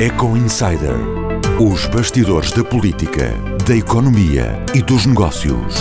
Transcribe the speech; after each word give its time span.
Eco 0.00 0.36
Insider. 0.36 0.96
Os 1.60 1.86
bastidores 1.86 2.50
da 2.50 2.64
política, 2.64 3.34
da 3.66 3.76
economia 3.76 4.64
e 4.74 4.82
dos 4.82 5.06
negócios. 5.06 5.76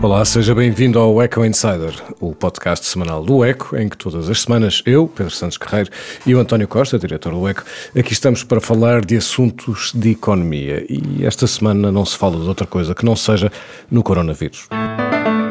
Olá, 0.00 0.24
seja 0.24 0.54
bem-vindo 0.54 0.98
ao 1.00 1.20
Eco 1.20 1.44
Insider, 1.44 1.92
o 2.20 2.34
podcast 2.34 2.86
semanal 2.86 3.24
do 3.24 3.44
Eco, 3.44 3.76
em 3.76 3.88
que 3.88 3.96
todas 3.96 4.30
as 4.30 4.42
semanas 4.42 4.80
eu, 4.86 5.08
Pedro 5.08 5.32
Santos 5.32 5.58
Carreiro 5.58 5.90
e 6.24 6.34
o 6.34 6.38
António 6.38 6.68
Costa, 6.68 6.96
diretor 6.96 7.32
do 7.32 7.48
Eco, 7.48 7.64
aqui 7.98 8.12
estamos 8.12 8.44
para 8.44 8.60
falar 8.60 9.04
de 9.04 9.16
assuntos 9.16 9.90
de 9.92 10.10
economia. 10.10 10.86
E 10.88 11.24
esta 11.24 11.46
semana 11.48 11.90
não 11.90 12.04
se 12.04 12.16
fala 12.16 12.38
de 12.38 12.46
outra 12.46 12.66
coisa 12.66 12.94
que 12.94 13.04
não 13.04 13.16
seja 13.16 13.50
no 13.90 14.02
coronavírus. 14.04 14.68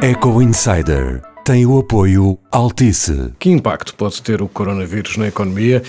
Eco 0.02 0.42
Insider 0.42 1.22
tem 1.44 1.66
o 1.66 1.80
apoio 1.80 2.38
Altice. 2.50 3.34
Que 3.38 3.50
impacto 3.50 3.94
pode 3.96 4.22
ter 4.22 4.42
o 4.42 4.48
coronavírus 4.48 5.18
na 5.18 5.28
economia? 5.28 5.84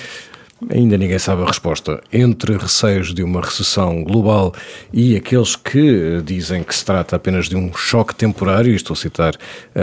Ainda 0.70 0.96
ninguém 0.96 1.18
sabe 1.18 1.42
a 1.42 1.46
resposta. 1.46 2.02
Entre 2.12 2.56
receios 2.56 3.12
de 3.12 3.22
uma 3.22 3.40
recessão 3.40 4.02
global 4.02 4.54
e 4.92 5.16
aqueles 5.16 5.56
que 5.56 6.22
dizem 6.24 6.62
que 6.62 6.74
se 6.74 6.84
trata 6.84 7.16
apenas 7.16 7.48
de 7.48 7.56
um 7.56 7.72
choque 7.74 8.14
temporário, 8.14 8.72
e 8.72 8.76
estou 8.76 8.94
a 8.94 8.96
citar 8.96 9.34
uh, 9.34 9.38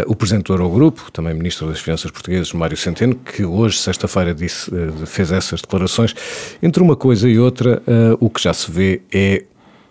o 0.08 0.16
Presidente 0.16 0.46
do 0.46 0.54
Eurogrupo, 0.54 1.12
também 1.12 1.34
Ministro 1.34 1.68
das 1.68 1.80
Finanças 1.80 2.10
português, 2.12 2.52
Mário 2.54 2.78
Centeno, 2.78 3.16
que 3.16 3.44
hoje, 3.44 3.78
sexta-feira, 3.78 4.34
uh, 4.34 5.06
fez 5.06 5.32
essas 5.32 5.62
declarações. 5.62 6.16
Entre 6.62 6.82
uma 6.82 6.96
coisa 6.96 7.30
e 7.30 7.38
outra, 7.38 7.82
uh, 7.88 8.18
o 8.20 8.30
que 8.30 8.42
já 8.42 8.54
se 8.54 8.72
vê 8.72 9.02
é 9.14 9.44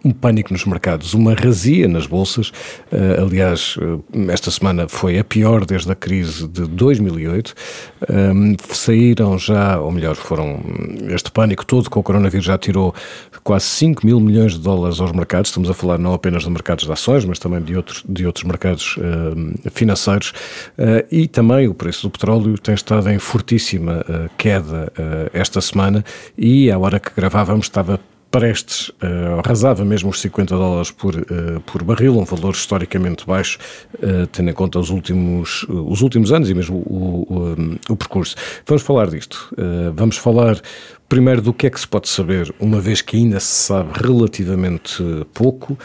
um 0.05 0.13
pânico 0.13 0.53
nos 0.53 0.65
mercados, 0.65 1.15
uma 1.15 1.35
razia 1.35 1.87
nas 1.87 2.07
bolsas. 2.07 2.49
Uh, 2.91 3.23
aliás, 3.23 3.77
uh, 3.77 4.03
esta 4.31 4.51
semana 4.51 4.89
foi 4.89 5.19
a 5.19 5.25
pior 5.25 5.65
desde 5.65 5.91
a 5.93 5.95
crise 5.95 6.49
de 6.49 6.67
2008. 6.67 7.55
Um, 8.09 8.57
saíram 8.73 9.39
já, 9.39 9.79
ou 9.79 9.91
melhor, 9.91 10.17
foram. 10.17 10.61
Este 11.09 11.31
pânico 11.31 11.65
todo 11.67 11.91
com 11.91 12.01
o 12.01 12.03
coronavírus 12.03 12.47
já 12.47 12.57
tirou 12.57 12.95
quase 13.43 13.67
5 13.67 14.07
mil 14.07 14.21
milhões 14.21 14.53
de 14.53 14.61
dólares 14.61 15.01
aos 15.01 15.13
mercados. 15.13 15.51
Estamos 15.51 15.69
a 15.69 15.75
falar 15.75 15.99
não 15.99 16.15
apenas 16.15 16.45
de 16.45 16.51
mercados 16.51 16.87
de 16.87 16.93
ações, 16.93 17.25
mas 17.25 17.39
também 17.39 17.61
de 17.61 17.77
outros, 17.77 18.03
de 18.09 18.27
outros 18.27 18.45
mercados 18.45 18.97
financeiros. 19.73 20.33
e 21.11 21.27
também 21.27 21.69
o 21.69 21.75
preço 21.75 22.03
do 22.03 22.11
petróleo 22.11 22.57
tem 22.59 22.75
estado 22.75 23.11
em 23.11 23.19
fortíssima 23.19 24.05
queda 24.37 24.93
esta 25.33 25.61
semana 25.61 26.05
e, 26.37 26.71
à 26.71 26.79
hora 26.79 26.99
que 26.99 27.11
gravávamos, 27.15 27.67
estava 27.67 28.01
prestes, 28.31 28.89
uh, 28.89 29.41
arrasava 29.45 29.85
mesmo 29.85 30.11
os 30.11 30.21
50 30.21 30.57
dólares 30.57 30.91
por, 30.91 31.17
uh, 31.17 31.61
por 31.67 31.83
barril, 31.83 32.17
um 32.17 32.25
valor 32.25 32.53
historicamente 32.53 33.27
baixo, 33.27 33.59
uh, 33.95 34.27
tendo 34.29 34.51
em 34.51 34.53
conta 34.53 34.79
os 34.79 34.91
últimos, 34.91 35.67
os 35.69 36.01
últimos 36.01 36.33
anos 36.33 36.49
e 36.49 36.55
mesmo 36.55 36.77
o, 36.77 37.27
o, 37.29 37.93
o 37.93 37.97
percurso. 37.97 38.37
Vamos 38.67 38.83
falar 38.83 39.09
disto. 39.09 39.53
Vamos 39.95 40.17
falar 40.17 40.61
primeiro 41.09 41.43
do 41.43 41.53
que 41.53 41.67
é 41.67 41.71
que 41.71 41.81
se 41.81 41.89
pode 41.89 42.09
saber, 42.09 42.55
uma 42.61 42.81
vez 42.81 43.03
que 43.03 43.17
ainda 43.17 43.41
se 43.41 43.67
sabe 43.67 43.91
relativamente 43.95 45.03
pouco, 45.35 45.77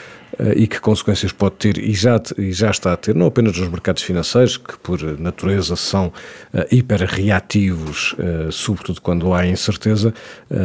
e 0.56 0.68
que 0.68 0.80
consequências 0.80 1.32
pode 1.32 1.56
ter 1.56 1.78
e 1.78 1.94
já, 1.94 2.22
e 2.38 2.52
já 2.52 2.72
está 2.72 2.94
a 2.94 2.98
ter, 2.98 3.16
não 3.16 3.28
apenas 3.28 3.58
nos 3.58 3.68
mercados 3.70 4.04
financeiros, 4.04 4.58
que 4.58 4.78
por 4.80 5.02
natureza 5.20 5.76
são 5.76 6.08
uh, 6.08 6.66
hiperreativos, 6.72 8.14
uh, 8.14 8.52
sobretudo 8.52 9.02
quando 9.02 9.34
há 9.34 9.46
incerteza, 9.46 10.14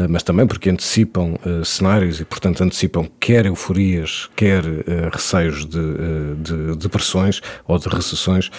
mas 0.08 0.22
também 0.22 0.46
porque 0.46 0.70
antecipam 0.70 1.36
cenários 1.64 2.20
e, 2.20 2.24
portanto, 2.24 2.62
antecipam 2.62 3.08
quer 3.18 3.46
euforias, 3.46 4.28
quer 4.36 4.62
receios 5.12 5.66
de, 5.66 6.34
de 6.36 6.76
depressões 6.76 7.40
ou 7.66 7.78
de 7.78 7.88
recessões, 7.88 8.50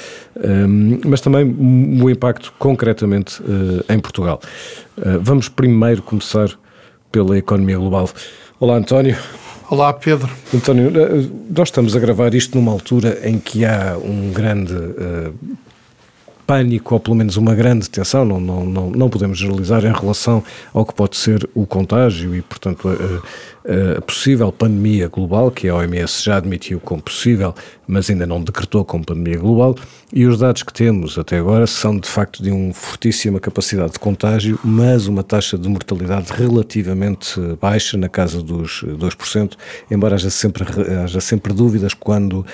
mas 1.06 1.22
também 1.22 1.46
o 2.02 2.10
impacto 2.10 2.54
concretamente 2.58 3.42
em 3.90 4.00
Portugal. 4.00 4.42
vamos 5.22 5.48
primeiro 5.48 6.02
começar 6.02 6.50
pela 7.12 7.38
economia 7.38 7.78
global. 7.78 8.10
Olá, 8.60 8.76
António. 8.76 9.18
Olá, 9.72 9.94
Pedro. 9.94 10.30
António, 10.54 10.90
eh, 10.90 11.30
nós 11.50 11.70
estamos 11.70 11.96
a 11.96 12.00
gravar 12.00 12.34
isto 12.34 12.58
numa 12.58 12.74
altura 12.74 13.22
em 13.24 13.40
que 13.40 13.64
há 13.64 13.98
um 13.98 14.30
grande 14.30 14.74
uh, 14.74 15.34
pânico, 16.46 16.94
ou 16.94 17.00
pelo 17.00 17.16
menos 17.16 17.38
uma 17.38 17.56
grande 17.56 17.90
tensão, 17.90 18.26
não, 18.26 18.38
não, 18.38 18.66
não, 18.66 18.92
não 18.92 19.10
podemos 19.10 19.38
generalizar 19.38 19.86
em 19.86 19.94
relação 19.94 20.44
ao 20.74 20.86
que 20.86 20.94
pode 20.94 21.16
ser 21.16 21.50
o 21.56 21.66
contágio 21.66 22.36
e, 22.36 22.42
portanto, 22.42 22.90
a, 23.66 23.98
a 23.98 24.02
possível 24.02 24.52
pandemia 24.52 25.08
global, 25.08 25.52
que 25.52 25.68
a 25.68 25.76
OMS 25.76 26.24
já 26.24 26.38
admitiu 26.38 26.80
como 26.80 27.02
possível, 27.02 27.54
mas 27.88 28.10
ainda 28.10 28.26
não 28.26 28.42
decretou 28.42 28.86
como 28.86 29.06
pandemia 29.06 29.38
global, 29.38 29.76
e 30.14 30.26
os 30.26 30.38
dados 30.38 30.64
que 30.64 30.74
temos 30.74 31.18
até 31.18 31.38
agora 31.38 31.66
são 31.66 31.98
de 31.98 32.08
facto 32.08 32.44
de 32.44 32.52
uma 32.52 32.74
fortíssima 32.74 33.40
capacidade 33.40 33.94
de 33.94 34.00
contágio, 34.00 34.60
mas 34.64 35.08
uma 35.08 35.24
taxa 35.24 35.58
de 35.58 35.70
mortalidade 35.70 36.32
relativamente 36.34 37.40
baixa, 37.62 37.98
na 37.98 38.10
casa 38.10 38.42
dos 38.42 38.84
2%, 38.84 39.54
embora 39.90 40.16
haja 40.16 40.30
sempre, 40.30 40.66
haja 41.04 41.22
sempre 41.22 41.54
dúvidas 41.54 41.94
quando 41.94 42.40
uh, 42.40 42.46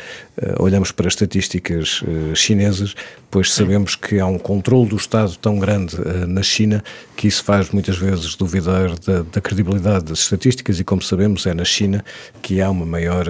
olhamos 0.60 0.92
para 0.92 1.08
as 1.08 1.14
estatísticas 1.14 2.02
uh, 2.04 2.36
chinesas, 2.36 2.96
pois 3.32 3.54
sabemos 3.54 3.96
que 3.96 4.20
há 4.20 4.26
um 4.26 4.38
controle 4.38 4.90
do 4.90 4.96
Estado 4.96 5.36
tão 5.38 5.58
grande 5.58 5.96
uh, 5.96 6.28
na 6.28 6.44
China 6.44 6.84
que 7.16 7.28
isso 7.28 7.44
faz 7.44 7.72
muitas 7.72 7.98
vezes 7.98 8.36
duvidar 8.36 8.98
da, 9.00 9.24
da, 9.24 9.42
credibilidade 9.42 10.06
das 10.06 10.20
estatísticas 10.20 10.80
e, 10.80 10.84
como 10.84 10.97
sabemos, 11.06 11.46
é 11.46 11.54
na 11.54 11.66
China 11.66 12.04
que 12.42 12.62
há 12.62 12.70
uma 12.70 12.86
maior, 12.86 13.26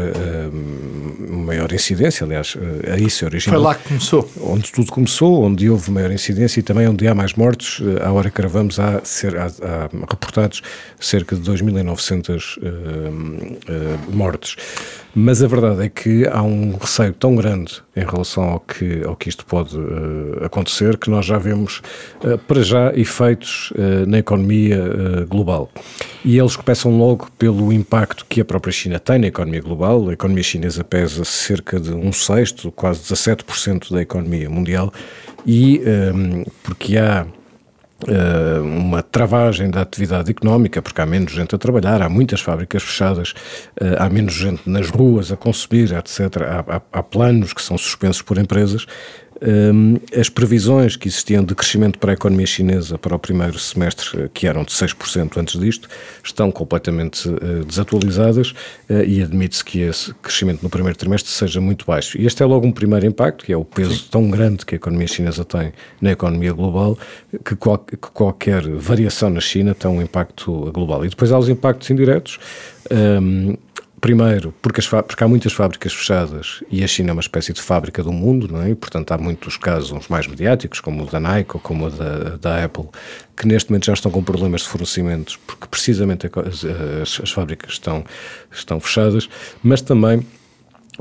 uma 1.30 1.46
maior 1.46 1.72
incidência, 1.72 2.26
aliás, 2.26 2.56
a 2.92 2.98
isso 2.98 3.26
é 3.26 3.28
original. 3.28 3.60
Foi 3.60 3.64
lá 3.64 3.76
que 3.76 3.88
começou. 3.88 4.30
Onde 4.42 4.72
tudo 4.72 4.92
começou, 4.92 5.44
onde 5.44 5.70
houve 5.70 5.92
maior 5.92 6.12
incidência 6.12 6.60
e 6.60 6.64
também 6.64 6.88
onde 6.88 7.08
há 7.08 7.16
mais 7.16 7.34
mortos. 7.34 7.82
Eh, 7.82 8.06
à 8.06 8.12
hora 8.12 8.30
que 8.30 8.38
gravamos, 8.38 8.80
há, 8.80 9.02
ser, 9.04 9.38
há, 9.38 9.46
há 9.46 9.90
reportados 10.10 10.62
cerca 11.00 11.36
de 11.36 11.42
2.900 11.42 12.58
uh, 12.58 12.62
uh, 12.62 14.16
mortos. 14.16 14.56
Mas 15.20 15.42
a 15.42 15.48
verdade 15.48 15.84
é 15.84 15.90
que 15.90 16.28
há 16.28 16.44
um 16.44 16.78
receio 16.78 17.12
tão 17.12 17.36
grande 17.36 17.82
em 17.96 18.06
relação 18.06 18.44
ao 18.44 18.60
que, 18.60 19.02
ao 19.04 19.16
que 19.16 19.28
isto 19.28 19.44
pode 19.48 19.76
uh, 19.76 20.46
acontecer 20.46 20.96
que 20.96 21.10
nós 21.10 21.26
já 21.26 21.40
vemos, 21.40 21.82
uh, 22.24 22.38
para 22.38 22.62
já, 22.62 22.94
efeitos 22.94 23.72
uh, 23.72 24.08
na 24.08 24.20
economia 24.20 25.26
global. 25.28 25.72
E 26.24 26.38
eles 26.38 26.56
começam 26.56 26.96
logo 27.00 27.32
pelo 27.32 27.74
impacto 27.74 28.28
que 28.30 28.40
a 28.42 28.46
própria 28.46 28.72
China 28.72 29.00
tem 29.00 29.18
na 29.18 29.26
economia 29.26 29.60
global. 29.60 30.08
A 30.08 30.14
economia 30.14 30.44
chinesa 30.44 30.84
pesa 30.84 31.26
cerca 31.26 31.80
de 31.80 31.96
um 31.96 32.14
sexto, 32.14 32.72
quase 32.72 33.02
17% 33.12 33.92
da 33.92 34.04
economia 34.04 34.48
mundial, 34.52 34.94
e 35.48 35.82
um, 36.14 36.44
porque 36.62 36.96
há 36.96 37.26
uma 38.62 39.02
travagem 39.02 39.70
da 39.72 39.82
atividade 39.82 40.30
económica, 40.30 40.82
porque 40.82 41.02
há 41.02 41.06
menos 41.06 41.32
gente 41.32 41.56
a 41.56 41.58
trabalhar, 41.58 42.02
há 42.02 42.10
muitas 42.10 42.42
fábricas 42.42 42.84
fechadas, 42.84 43.34
uh, 43.82 43.96
há 43.98 44.10
menos 44.10 44.34
gente 44.34 44.70
nas 44.70 44.90
ruas 44.90 45.32
a 45.32 45.38
consumir, 45.38 45.92
etc. 45.94 46.20
Há, 46.42 46.76
há, 46.76 46.82
há 47.00 47.04
planos 47.04 47.54
que 47.54 47.62
são 47.62 47.78
suspensos 47.78 48.22
por 48.22 48.38
empresas 48.38 48.86
as 50.18 50.30
previsões 50.30 50.96
que 50.96 51.08
existiam 51.08 51.44
de 51.44 51.54
crescimento 51.54 52.00
para 52.00 52.12
a 52.12 52.14
economia 52.14 52.46
chinesa 52.46 52.98
para 52.98 53.16
o 53.16 53.20
primeiro 53.20 53.58
semestre, 53.60 54.24
eh, 54.24 54.30
que 54.34 54.48
eram 54.48 54.64
de 54.64 54.72
6% 54.72 55.38
antes 55.38 55.60
disto, 55.60 55.88
estão 56.24 56.52
completamente 56.52 57.28
uh, 57.30 57.64
desatualizadas 57.66 58.52
uh, 58.90 59.04
e 59.06 59.22
admite-se 59.22 59.64
que 59.64 59.82
esse 59.82 60.14
crescimento 60.16 60.64
no 60.64 60.70
primeiro 60.70 60.98
trimestre 60.98 61.32
seja 61.32 61.62
muito 61.62 61.86
baixo. 61.86 62.20
E 62.20 62.26
este 62.26 62.42
é 62.42 62.46
logo 62.46 62.66
um 62.66 62.72
primeiro 62.72 63.06
impacto, 63.06 63.46
que 63.46 63.54
é 63.54 63.58
o 63.58 63.66
peso 63.66 63.96
Sim. 63.96 64.08
tão 64.10 64.30
grande 64.30 64.66
que 64.66 64.76
a 64.76 64.78
economia 64.78 65.08
chinesa 65.08 65.46
tem 65.46 65.72
na 66.02 66.12
economia 66.12 66.54
global, 66.54 66.98
que, 67.46 67.56
qual, 67.56 67.78
que 67.78 67.98
qualquer 67.98 68.68
variação 68.70 69.30
na 69.30 69.40
China 69.40 69.76
tem 69.76 69.90
um 69.90 70.02
impacto 70.02 70.72
global. 70.72 71.06
E 71.06 71.10
depois 71.10 71.32
há 71.32 71.38
os 71.38 71.50
impactos 71.50 71.90
indiretos. 71.90 72.40
Um, 72.92 73.56
Primeiro, 74.00 74.54
porque, 74.62 74.80
porque, 75.08 75.24
há 75.24 75.28
muitas 75.28 75.54
fábricas 75.54 75.92
fechadas 75.92 76.64
e 76.70 76.84
a 76.84 76.88
China 76.88 77.10
é 77.10 77.14
uma 77.14 77.22
espécie 77.22 77.52
de 77.52 77.60
fábrica 77.60 78.04
do 78.04 78.12
mundo, 78.12 78.48
não 78.48 78.62
é? 78.62 78.70
E, 78.70 78.76
portanto, 78.76 79.12
há 79.12 79.18
muitos 79.18 79.58
casos, 79.58 79.92
uns 79.92 80.08
mais 80.08 80.28
mediáticos, 80.28 80.80
como 80.80 81.04
o 81.04 81.08
da 81.08 81.20
Nike 81.20 81.56
ou 81.56 81.60
como 81.60 81.88
o 81.88 81.90
da, 81.90 82.38
da 82.38 82.64
Apple, 82.64 82.86
que 83.36 83.48
neste 83.48 83.72
momento 83.72 83.88
já 83.88 83.94
estão 83.94 84.12
com 84.12 84.24
problemas 84.24 84.62
de 84.62 84.68
fornecimentos, 84.68 85.36
porque 85.36 85.66
precisamente 85.68 86.28
as, 86.28 86.64
as, 87.02 87.22
as 87.24 87.32
fábricas 87.32 87.74
estão, 87.74 88.06
estão 88.52 88.80
fechadas, 88.80 89.28
mas 89.64 89.82
também 89.82 90.24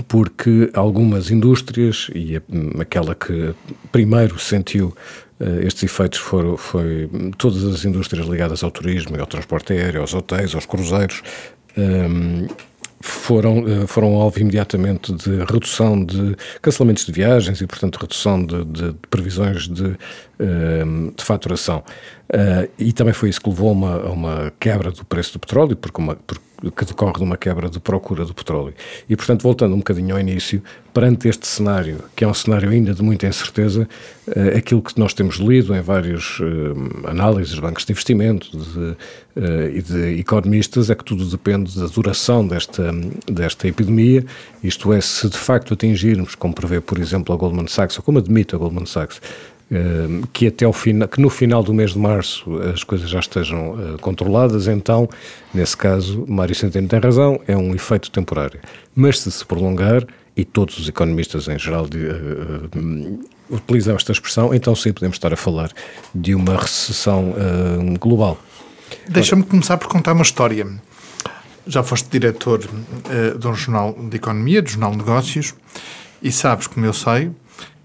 porque 0.09 0.71
algumas 0.73 1.31
indústrias, 1.31 2.11
e 2.15 2.41
aquela 2.81 3.15
que 3.15 3.55
primeiro 3.93 4.39
sentiu 4.39 4.95
uh, 5.41 5.61
estes 5.67 5.83
efeitos 5.85 6.19
foram, 6.19 6.57
foi 6.57 7.11
todas 7.37 7.63
as 7.65 7.85
indústrias 7.85 8.27
ligadas 8.27 8.63
ao 8.63 8.71
turismo, 8.71 9.19
ao 9.19 9.27
transporte 9.27 9.73
aéreo, 9.73 10.01
aos 10.01 10.15
hotéis, 10.15 10.55
aos 10.55 10.67
cruzeiros, 10.67 11.23
um, 11.77 12.47
foram, 13.07 13.65
eh, 13.67 13.87
foram 13.87 14.15
alvo 14.15 14.39
imediatamente 14.39 15.13
de 15.13 15.45
redução 15.45 16.05
de 16.05 16.37
cancelamentos 16.61 17.07
de 17.07 17.13
viagens 17.13 17.61
e, 17.61 17.67
portanto, 17.67 17.97
redução 17.97 18.45
de, 18.45 18.65
de, 18.65 18.93
de 18.93 18.99
previsões 19.11 19.69
de, 19.69 19.97
de 21.17 21.25
faturação. 21.25 21.83
e 22.79 22.93
também 22.93 23.15
foi 23.15 23.31
isso 23.31 23.41
que 23.41 23.49
levou 23.49 23.71
a 23.71 23.73
uma, 23.73 23.95
a 23.95 24.11
uma 24.11 24.53
quebra 24.61 24.91
do 24.91 25.05
preço 25.05 25.33
do 25.33 25.39
petróleo, 25.39 25.77
porque, 25.77 26.01
uma, 26.01 26.17
porque 26.17 26.46
que 26.75 26.85
decorre 26.85 27.19
de 27.19 27.23
uma 27.23 27.37
quebra 27.37 27.69
de 27.69 27.79
procura 27.79 28.25
do 28.25 28.35
petróleo. 28.35 28.75
E, 29.09 29.17
portanto, 29.17 29.43
voltando 29.43 29.75
um 29.75 29.79
bocadinho 29.79 30.15
ao 30.15 30.21
início, 30.21 30.63
perante 30.93 31.29
este 31.29 31.47
cenário, 31.47 31.99
que 32.17 32.25
é 32.25 32.29
um 32.29 32.33
cenário 32.33 32.71
ainda 32.71 32.95
de 32.95 33.03
muita 33.03 33.27
incerteza, 33.27 33.87
uh, 34.29 34.57
aquilo 34.57 34.81
que 34.81 34.99
nós 34.99 35.13
temos 35.13 35.37
lido 35.37 35.75
em 35.75 35.81
várias 35.83 36.41
uh, 36.41 37.09
análises 37.09 37.55
de 37.55 37.61
bancos 37.61 37.85
de 37.85 37.93
investimento 37.93 38.57
de, 38.57 38.79
uh, 38.79 38.97
e 39.75 39.83
de 39.83 40.21
economistas 40.21 40.89
é 40.89 40.95
que 40.95 41.05
tudo 41.05 41.27
depende 41.27 41.79
da 41.79 41.87
duração 41.87 42.47
desta, 42.47 42.91
desta 43.31 43.69
epidemia, 43.69 44.25
isto 44.65 44.93
é, 44.93 45.01
se 45.01 45.29
de 45.29 45.37
facto 45.37 45.75
atingirmos, 45.75 46.35
como 46.35 46.55
prevê, 46.55 46.81
por 46.81 46.99
exemplo, 46.99 47.35
a 47.35 47.37
Goldman 47.37 47.69
Sachs, 47.69 47.99
ou 47.99 48.03
como 48.03 48.19
admite 48.19 48.55
a 48.55 48.59
Goldman 48.59 48.87
Sachs, 48.87 49.21
que 50.33 50.47
até 50.47 50.67
o 50.67 50.73
final, 50.73 51.09
que 51.09 51.21
no 51.21 51.29
final 51.29 51.63
do 51.63 51.75
mês 51.75 51.93
de 51.93 51.99
março 51.99 52.57
as 52.73 52.85
coisas 52.85 53.11
já 53.11 53.19
estejam 53.19 53.73
uh, 53.73 53.99
controladas, 54.01 54.69
então, 54.69 55.09
nesse 55.53 55.77
caso, 55.77 56.25
Mário 56.29 56.55
Centeno 56.55 56.87
tem 56.87 57.01
razão, 57.01 57.41
é 57.49 57.57
um 57.57 57.75
efeito 57.75 58.11
temporário. 58.11 58.61
Mas 58.95 59.21
se 59.21 59.31
se 59.31 59.45
prolongar, 59.45 60.07
e 60.37 60.45
todos 60.45 60.79
os 60.79 60.89
economistas 60.89 61.49
em 61.49 61.59
geral 61.59 61.89
de, 61.89 61.99
uh, 61.99 62.71
uh, 62.77 63.21
utilizam 63.51 63.97
esta 63.97 64.13
expressão, 64.13 64.55
então 64.55 64.77
sim 64.77 64.93
podemos 64.93 65.17
estar 65.17 65.33
a 65.33 65.37
falar 65.37 65.71
de 66.15 66.35
uma 66.35 66.57
recessão 66.57 67.35
global. 67.99 68.39
Deixa-me 69.09 69.43
começar 69.43 69.79
por 69.79 69.89
contar 69.89 70.13
uma 70.13 70.23
história. 70.23 70.67
Já 71.67 71.83
foste 71.83 72.09
diretor 72.09 72.61
de 73.39 73.47
um 73.47 73.55
jornal 73.55 73.93
de 73.93 74.17
economia, 74.17 74.63
de 74.63 74.73
jornal 74.73 74.93
de 74.93 74.99
negócios, 74.99 75.55
e 76.23 76.31
sabes, 76.31 76.67
como 76.67 76.87
eu 76.87 76.93
sei, 76.93 77.31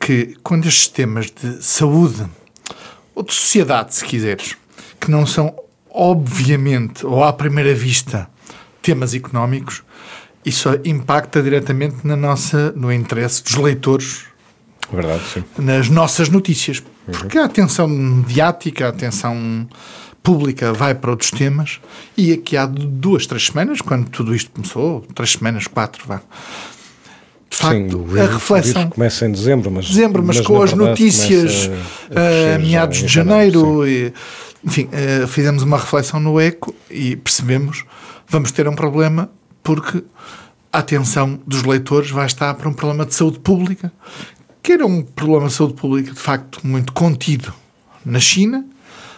que 0.02 0.36
quando 0.44 0.68
estes 0.68 0.88
temas 0.88 1.32
de 1.32 1.64
saúde 1.64 2.26
ou 3.14 3.24
de 3.24 3.32
sociedade, 3.32 3.94
se 3.94 4.04
quiseres, 4.04 4.58
que 5.00 5.12
não 5.12 5.26
são 5.26 5.56
obviamente 5.90 7.06
ou 7.06 7.24
à 7.24 7.32
primeira 7.32 7.74
vista 7.74 8.28
temas 8.82 9.14
económicos, 9.14 9.84
isso 10.44 10.68
impacta 10.84 11.42
diretamente 11.42 11.98
na 12.04 12.16
nossa, 12.16 12.72
no 12.72 12.92
interesse 12.92 13.44
dos 13.44 13.56
leitores 13.56 14.26
Verdade, 14.92 15.22
sim. 15.32 15.44
nas 15.58 15.88
nossas 15.88 16.30
notícias. 16.30 16.84
Porque 17.06 17.38
a 17.38 17.46
atenção 17.46 17.88
mediática, 17.88 18.88
a 18.88 18.90
atenção 18.90 19.68
pública 20.24 20.74
vai 20.74 20.94
para 20.94 21.12
outros 21.12 21.32
temas 21.32 21.80
e 22.16 22.32
aqui 22.32 22.56
há 22.56 22.66
duas, 22.66 23.26
três 23.26 23.48
semanas, 23.48 23.82
quando 23.82 24.10
tudo 24.10 24.36
isto 24.36 24.52
começou, 24.52 25.06
três 25.14 25.34
semanas, 25.34 25.68
quatro, 25.68 26.04
vá, 26.08 26.22
de 27.52 27.58
facto, 27.58 28.08
Sim, 28.10 28.20
a 28.20 28.26
reflexão. 28.28 28.90
começa 28.90 29.26
em 29.28 29.32
dezembro, 29.32 29.70
mas. 29.70 29.90
Dezembro, 29.90 30.24
mas, 30.24 30.38
mas 30.38 30.48
com 30.48 30.62
as 30.62 30.72
notícias 30.72 31.70
a, 32.16 32.54
a, 32.54 32.56
a 32.56 32.60
meados 32.60 33.00
de 33.00 33.08
janeiro. 33.10 33.86
E, 33.86 34.14
enfim, 34.64 34.88
uh, 34.88 35.28
fizemos 35.28 35.62
uma 35.62 35.78
reflexão 35.78 36.20
no 36.20 36.40
ECO 36.40 36.74
e 36.90 37.16
percebemos 37.18 37.84
vamos 38.30 38.52
ter 38.52 38.68
um 38.68 38.76
problema 38.76 39.30
porque 39.62 40.04
a 40.72 40.80
atenção 40.80 41.40
dos 41.46 41.64
leitores 41.64 42.10
vai 42.10 42.26
estar 42.26 42.54
para 42.54 42.70
um 42.70 42.74
problema 42.74 43.06
de 43.06 43.14
saúde 43.14 43.40
pública, 43.40 43.92
que 44.64 44.72
era 44.72 44.86
um 44.86 45.02
problema 45.02 45.48
de 45.48 45.54
saúde 45.54 45.74
pública 45.74 46.14
de 46.14 46.20
facto 46.20 46.66
muito 46.66 46.94
contido 46.94 47.54
na 48.06 48.20
China, 48.20 48.66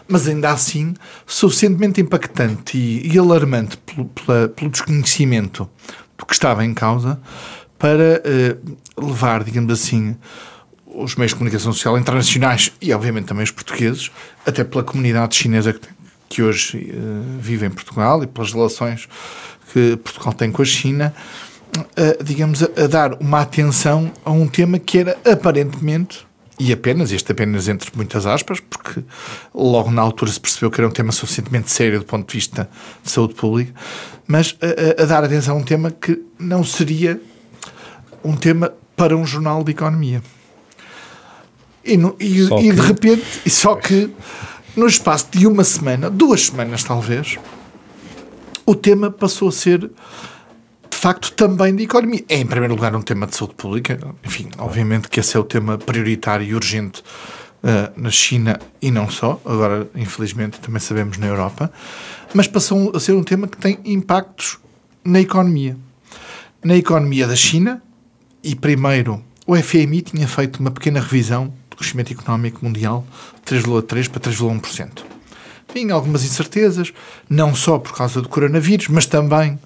mas 0.07 0.27
ainda 0.27 0.49
assim 0.49 0.95
suficientemente 1.27 2.01
impactante 2.01 2.77
e, 2.77 3.13
e 3.13 3.17
alarmante 3.19 3.77
pelo, 3.77 4.05
pela, 4.05 4.47
pelo 4.47 4.71
desconhecimento 4.71 5.69
do 6.17 6.25
que 6.25 6.33
estava 6.33 6.65
em 6.65 6.73
causa 6.73 7.19
para 7.83 8.23
uh, 8.23 9.05
levar, 9.05 9.43
digamos 9.43 9.73
assim, 9.73 10.15
os 10.85 11.15
meios 11.15 11.31
de 11.31 11.35
comunicação 11.35 11.73
social 11.73 11.97
internacionais 11.97 12.71
e, 12.81 12.93
obviamente, 12.93 13.25
também 13.25 13.43
os 13.43 13.51
portugueses, 13.51 14.09
até 14.45 14.63
pela 14.63 14.85
comunidade 14.85 15.35
chinesa 15.35 15.77
que 16.29 16.41
hoje 16.41 16.93
uh, 16.93 17.39
vive 17.41 17.65
em 17.65 17.69
Portugal 17.69 18.23
e 18.23 18.27
pelas 18.27 18.53
relações 18.53 19.09
que 19.73 19.97
Portugal 19.97 20.31
tem 20.31 20.49
com 20.49 20.61
a 20.61 20.65
China, 20.65 21.13
uh, 21.77 22.23
digamos, 22.23 22.63
a, 22.63 22.69
a, 22.85 22.87
dar 22.87 23.15
uma 23.19 23.41
atenção 23.41 24.13
a 24.23 24.31
um 24.31 24.47
tema 24.47 24.79
que 24.79 24.99
era 24.99 25.17
aparentemente, 25.29 26.25
e 26.57 26.71
apenas, 26.71 27.11
este 27.11 27.33
apenas 27.33 27.67
entre 27.67 27.91
muitas 27.97 28.25
aspas, 28.25 28.61
porque 28.61 29.03
logo 29.53 29.91
na 29.91 30.01
altura 30.01 30.31
se 30.31 30.39
percebeu 30.39 30.71
que 30.71 30.79
era 30.79 30.87
um 30.87 30.93
tema 30.93 31.11
suficientemente 31.11 31.69
sério 31.69 31.99
do 31.99 32.05
ponto 32.05 32.25
de 32.29 32.33
vista 32.33 32.69
de 33.03 33.11
saúde 33.11 33.33
pública, 33.33 33.73
mas 34.25 34.55
a, 34.61 35.03
a 35.03 35.05
dar 35.05 35.25
atenção 35.25 35.57
a 35.57 35.59
um 35.59 35.63
tema 35.63 35.91
que 35.91 36.23
não 36.39 36.63
seria 36.63 37.19
um 38.23 38.35
tema 38.35 38.73
para 38.95 39.15
um 39.15 39.25
jornal 39.25 39.63
de 39.63 39.71
economia. 39.71 40.21
E, 41.83 41.97
no, 41.97 42.15
e, 42.19 42.41
e 42.41 42.71
de 42.71 42.81
repente, 42.81 43.25
e 43.45 43.49
só 43.49 43.75
que 43.75 44.09
no 44.75 44.87
espaço 44.87 45.27
de 45.31 45.45
uma 45.45 45.63
semana, 45.63 46.09
duas 46.09 46.45
semanas 46.45 46.83
talvez, 46.83 47.37
o 48.65 48.73
tema 48.73 49.11
passou 49.11 49.49
a 49.49 49.51
ser 49.51 49.79
de 49.79 50.97
facto 50.97 51.31
também 51.33 51.75
de 51.75 51.83
economia. 51.83 52.23
É, 52.29 52.37
em 52.37 52.45
primeiro 52.45 52.75
lugar, 52.75 52.95
um 52.95 53.01
tema 53.01 53.27
de 53.27 53.35
saúde 53.35 53.55
pública. 53.55 53.99
Enfim, 54.23 54.49
obviamente 54.57 55.09
que 55.09 55.19
esse 55.19 55.35
é 55.35 55.39
o 55.39 55.43
tema 55.43 55.77
prioritário 55.77 56.45
e 56.45 56.55
urgente 56.55 57.01
uh, 57.01 57.91
na 57.95 58.09
China 58.09 58.59
e 58.81 58.89
não 58.89 59.09
só. 59.09 59.41
Agora, 59.45 59.89
infelizmente, 59.95 60.59
também 60.59 60.79
sabemos 60.79 61.17
na 61.17 61.27
Europa. 61.27 61.71
Mas 62.33 62.47
passou 62.47 62.93
a 62.95 62.99
ser 62.99 63.13
um 63.13 63.23
tema 63.23 63.47
que 63.47 63.57
tem 63.57 63.79
impactos 63.83 64.59
na 65.03 65.19
economia. 65.19 65.77
Na 66.63 66.75
economia 66.75 67.27
da 67.27 67.35
China, 67.35 67.81
e 68.43 68.55
primeiro, 68.55 69.23
o 69.47 69.55
FMI 69.55 70.01
tinha 70.01 70.27
feito 70.27 70.59
uma 70.59 70.69
pequena 70.69 70.99
revisão 70.99 71.53
do 71.69 71.77
crescimento 71.77 72.11
económico 72.11 72.63
mundial 72.63 73.05
de 73.45 73.55
3,3% 73.55 74.09
para 74.09 74.21
3,1%. 74.31 75.03
Tinha 75.73 75.93
algumas 75.93 76.23
incertezas, 76.23 76.93
não 77.29 77.55
só 77.55 77.79
por 77.79 77.95
causa 77.95 78.21
do 78.21 78.29
coronavírus, 78.29 78.89
mas 78.89 79.05
também 79.05 79.57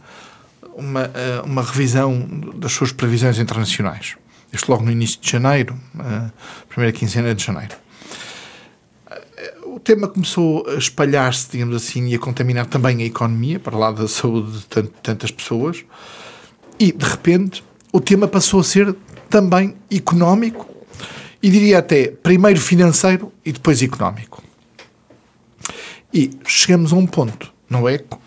uma, 0.75 1.11
eh, 1.13 1.41
uma 1.43 1.63
revisão 1.63 2.25
das 2.55 2.71
suas 2.71 2.91
previsões 2.91 3.39
internacionais. 3.39 4.15
Isto 4.53 4.71
logo 4.71 4.85
no 4.85 4.91
início 4.91 5.19
de 5.19 5.29
janeiro, 5.29 5.75
a 5.97 6.31
primeira 6.69 6.95
quinzena 6.95 7.33
de 7.35 7.43
janeiro. 7.43 7.75
Eh, 9.09 9.55
o 9.65 9.79
tema 9.79 10.07
começou 10.07 10.65
a 10.69 10.75
espalhar-se, 10.75 11.51
digamos 11.51 11.75
assim, 11.75 12.07
e 12.07 12.15
a 12.15 12.19
contaminar 12.19 12.67
também 12.67 13.01
a 13.01 13.05
economia, 13.05 13.59
para 13.59 13.75
lá 13.75 13.91
da 13.91 14.07
saúde 14.07 14.59
de 14.59 14.83
tantas 15.03 15.31
pessoas, 15.31 15.83
e 16.79 16.91
de 16.91 17.05
repente 17.05 17.63
o 17.97 17.99
tema 17.99 18.27
passou 18.27 18.59
a 18.59 18.63
ser 18.63 18.95
também 19.27 19.75
económico 19.91 20.67
e 21.41 21.49
diria 21.49 21.79
até 21.79 22.09
primeiro 22.09 22.61
financeiro 22.61 23.33
e 23.43 23.51
depois 23.51 23.81
económico. 23.81 24.43
E 26.13 26.29
chegamos 26.45 26.93
a 26.93 26.95
um 26.95 27.07
ponto 27.07 27.51
no 27.67 27.89
ECO 27.89 28.21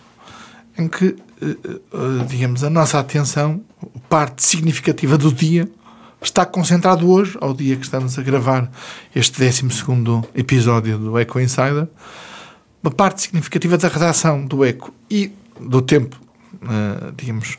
em 0.76 0.88
que, 0.88 1.14
eh, 1.40 1.56
eh, 1.62 2.24
digamos, 2.28 2.64
a 2.64 2.70
nossa 2.70 2.98
atenção, 2.98 3.62
parte 4.08 4.42
significativa 4.42 5.16
do 5.16 5.32
dia, 5.32 5.70
está 6.20 6.44
concentrado 6.44 7.08
hoje, 7.08 7.38
ao 7.40 7.54
dia 7.54 7.76
que 7.76 7.84
estamos 7.84 8.18
a 8.18 8.22
gravar 8.22 8.68
este 9.14 9.38
12 9.38 9.68
episódio 10.34 10.98
do 10.98 11.16
Eco 11.16 11.38
Insider, 11.38 11.86
uma 12.82 12.90
parte 12.90 13.22
significativa 13.22 13.78
da 13.78 13.86
redação 13.86 14.44
do 14.44 14.64
Eco 14.64 14.92
e 15.08 15.32
do 15.60 15.80
tempo, 15.80 16.20
eh, 16.60 17.12
digamos, 17.16 17.56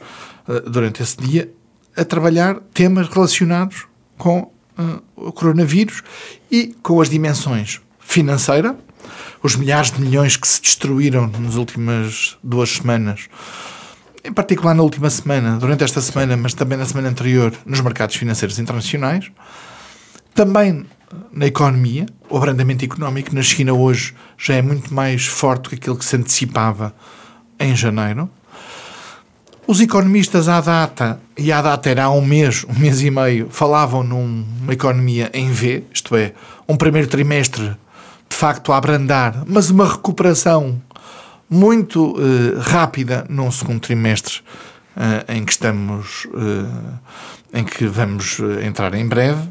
durante 0.68 1.02
esse 1.02 1.16
dia, 1.16 1.50
a 1.96 2.06
trabalhar 2.06 2.60
temas 2.74 3.08
relacionados 3.08 3.86
com 4.18 4.42
uh, 4.42 5.02
o 5.16 5.32
coronavírus 5.32 6.04
e 6.50 6.76
com 6.82 7.02
as 7.02 7.10
dimensões 7.10 7.82
financeira, 8.00 8.76
os 9.44 9.56
milhares 9.56 9.92
de 9.92 10.02
milhões 10.02 10.38
que 10.38 10.48
se 10.48 10.62
destruíram 10.62 11.28
nas 11.28 11.56
últimas 11.56 12.38
duas 12.44 12.70
semanas, 12.70 13.28
em 14.24 14.32
particular 14.32 14.76
na 14.76 14.84
última 14.84 15.10
semana, 15.10 15.58
durante 15.58 15.84
esta 15.84 16.02
semana, 16.02 16.38
mas 16.38 16.54
também 16.54 16.78
na 16.78 16.86
semana 16.86 17.10
anterior, 17.10 17.54
nos 17.66 17.82
mercados 17.82 18.16
financeiros 18.16 18.60
internacionais, 18.60 19.32
também 20.34 20.86
na 21.32 21.48
economia, 21.48 22.06
o 22.30 22.38
abrandamento 22.38 22.86
económico 22.86 23.34
na 23.36 23.42
China 23.42 23.74
hoje 23.74 24.14
já 24.38 24.56
é 24.56 24.62
muito 24.62 24.94
mais 24.94 25.26
forte 25.26 25.64
do 25.64 25.70
que 25.70 25.76
aquilo 25.76 25.98
que 25.98 26.06
se 26.06 26.16
antecipava 26.16 26.94
em 27.60 27.76
janeiro. 27.76 28.30
Os 29.68 29.80
economistas 29.80 30.50
à 30.50 30.60
data, 30.60 31.22
e 31.38 31.52
à 31.52 31.62
data 31.62 31.90
era 31.90 32.06
há 32.06 32.10
um 32.10 32.26
mês, 32.26 32.66
um 32.68 32.80
mês 32.80 33.02
e 33.02 33.12
meio, 33.12 33.48
falavam 33.50 34.04
numa 34.04 34.74
economia 34.74 35.30
em 35.34 35.52
V, 35.52 35.84
isto 35.94 36.16
é, 36.16 36.34
um 36.68 36.76
primeiro 36.76 37.08
trimestre 37.08 37.78
de 38.28 38.36
facto 38.36 38.74
a 38.74 38.78
abrandar, 38.78 39.44
mas 39.46 39.70
uma 39.70 39.88
recuperação 39.88 40.82
muito 41.50 42.18
uh, 42.18 42.60
rápida 42.60 43.26
num 43.30 43.52
segundo 43.52 43.82
trimestre 43.82 44.40
uh, 44.96 45.32
em 45.32 45.46
que 45.46 45.52
estamos, 45.52 46.26
uh, 46.26 47.00
em 47.54 47.64
que 47.64 47.86
vamos 47.86 48.40
entrar 48.66 48.94
em 48.96 49.08
breve. 49.08 49.48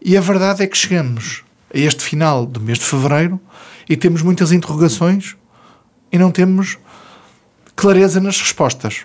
E 0.00 0.16
a 0.16 0.20
verdade 0.20 0.62
é 0.62 0.66
que 0.66 0.78
chegamos 0.78 1.44
a 1.74 1.78
este 1.78 2.02
final 2.02 2.46
do 2.46 2.60
mês 2.60 2.78
de 2.78 2.84
fevereiro 2.84 3.40
e 3.88 3.96
temos 3.96 4.22
muitas 4.22 4.50
interrogações 4.50 5.36
e 6.10 6.18
não 6.18 6.30
temos 6.30 6.78
clareza 7.74 8.20
nas 8.20 8.40
respostas. 8.40 9.04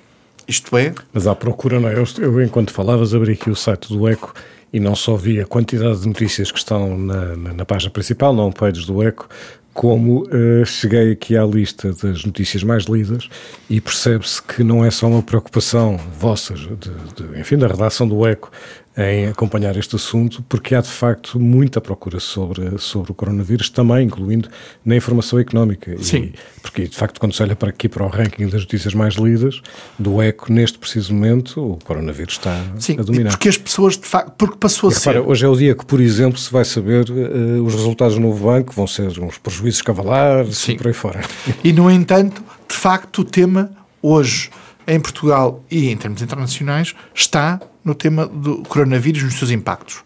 Isto 0.52 0.78
é. 0.78 0.94
Mas 1.14 1.28
à 1.28 1.34
procura, 1.34 1.80
não 1.80 1.88
é? 1.88 1.94
Eu, 1.94 2.04
eu, 2.20 2.44
enquanto 2.44 2.74
falavas, 2.74 3.14
abri 3.14 3.32
aqui 3.32 3.50
o 3.50 3.56
site 3.56 3.88
do 3.88 4.10
ECO 4.10 4.34
e 4.74 4.82
não 4.82 4.96
só 4.96 5.16
vi 5.16 5.40
a 5.40 5.46
quantidade 5.46 6.02
de 6.02 6.08
notícias 6.10 6.52
que 6.52 6.58
estão 6.58 6.98
na, 6.98 7.38
na, 7.38 7.54
na 7.54 7.66
página 7.66 7.90
principal, 7.90 8.34
não 8.34 8.52
pages 8.52 8.86
do 8.86 9.02
ECO, 9.02 9.30
como 9.74 10.24
uh, 10.24 10.66
cheguei 10.66 11.14
aqui 11.14 11.38
à 11.38 11.46
lista 11.46 11.94
das 11.94 12.26
notícias 12.26 12.64
mais 12.64 12.84
lidas 12.84 13.30
e 13.70 13.80
percebe-se 13.80 14.44
que 14.44 14.62
não 14.62 14.84
é 14.84 14.92
só 14.92 15.08
uma 15.08 15.24
preocupação 15.24 15.98
vossa, 16.20 16.54
de, 16.54 16.68
de, 16.68 17.40
enfim, 17.40 17.58
da 17.58 17.68
redação 17.68 18.06
do 18.06 18.28
ECO, 18.28 18.52
em 18.98 19.28
acompanhar 19.28 19.78
este 19.78 19.96
assunto, 19.96 20.44
porque 20.50 20.76
há 20.76 20.82
de 20.82 20.90
facto 20.90 21.40
muita 21.40 21.80
procura 21.80 22.20
sobre, 22.20 22.78
sobre 22.78 23.12
o 23.12 23.14
coronavírus, 23.14 23.70
também 23.70 24.06
incluindo 24.06 24.50
na 24.84 24.96
informação 24.96 25.40
económica. 25.40 25.96
Sim. 26.00 26.18
E, 26.18 26.34
porque 26.62 26.88
de 26.88 26.96
facto, 26.96 27.20
quando 27.20 27.34
se 27.34 27.42
olha 27.42 27.56
para 27.56 27.70
aqui 27.70 27.88
para 27.88 28.04
o 28.04 28.08
ranking 28.10 28.48
das 28.48 28.62
notícias 28.62 28.94
mais 28.94 29.16
lidas, 29.16 29.62
do 29.98 30.22
ECO, 30.22 30.52
neste 30.52 30.78
preciso 30.78 31.14
momento, 31.14 31.74
o 31.74 31.80
coronavírus 31.84 32.34
está 32.34 32.62
Sim, 32.78 33.00
a 33.00 33.04
dominar. 33.04 33.30
porque 33.30 33.48
as 33.48 33.58
pessoas, 33.58 33.98
de 33.98 34.06
facto, 34.06 34.34
porque 34.38 34.58
passou 34.58 34.90
e, 34.90 34.94
a 34.94 34.98
repara, 34.98 35.22
ser. 35.22 35.30
Hoje 35.30 35.46
é 35.46 35.48
o 35.48 35.56
dia 35.56 35.74
que, 35.74 35.86
por 35.86 36.02
exemplo, 36.02 36.38
se 36.38 36.52
vai 36.52 36.66
saber 36.66 37.10
uh, 37.10 37.64
os 37.64 37.74
resultados 37.74 38.16
do 38.16 38.22
novo 38.22 38.46
banco, 38.46 38.74
vão 38.74 38.88
ser 38.88 39.18
uns 39.20 39.38
prejuízos 39.38 39.82
cavalares 39.82 40.58
Sim. 40.58 40.74
e 40.74 40.78
por 40.78 40.88
aí 40.88 40.94
fora. 40.94 41.22
E, 41.64 41.72
no 41.72 41.90
entanto, 41.90 42.44
de 42.68 42.76
facto, 42.76 43.20
o 43.20 43.24
tema 43.24 43.72
hoje 44.02 44.50
em 44.86 45.00
Portugal 45.00 45.64
e 45.70 45.90
em 45.90 45.96
termos 45.96 46.22
internacionais 46.22 46.94
está 47.14 47.62
no 47.84 47.96
tema 47.96 48.28
do 48.28 48.62
coronavírus 48.64 49.24
nos 49.24 49.36
seus 49.36 49.52
impactos. 49.52 50.00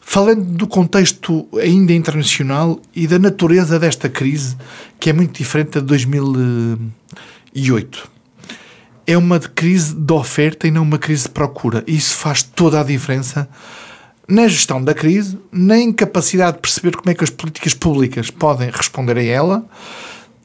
Falando 0.00 0.42
do 0.42 0.66
contexto 0.66 1.46
ainda 1.60 1.92
internacional 1.92 2.80
e 2.94 3.06
da 3.06 3.18
natureza 3.18 3.78
desta 3.78 4.08
crise, 4.08 4.56
que 4.98 5.10
é 5.10 5.12
muito 5.12 5.36
diferente 5.36 5.72
da 5.72 5.80
de 5.80 5.86
2008. 5.86 8.10
É 9.06 9.18
uma 9.18 9.38
crise 9.38 9.94
de 9.94 10.12
oferta 10.12 10.66
e 10.66 10.70
não 10.70 10.82
uma 10.82 10.98
crise 10.98 11.24
de 11.24 11.30
procura. 11.30 11.84
Isso 11.86 12.16
faz 12.16 12.42
toda 12.42 12.80
a 12.80 12.84
diferença 12.84 13.46
na 14.26 14.48
gestão 14.48 14.82
da 14.82 14.94
crise, 14.94 15.38
na 15.50 15.78
incapacidade 15.78 16.56
de 16.56 16.62
perceber 16.62 16.96
como 16.96 17.10
é 17.10 17.14
que 17.14 17.24
as 17.24 17.30
políticas 17.30 17.72
públicas 17.72 18.30
podem 18.30 18.70
responder 18.70 19.16
a 19.16 19.22
ela 19.22 19.64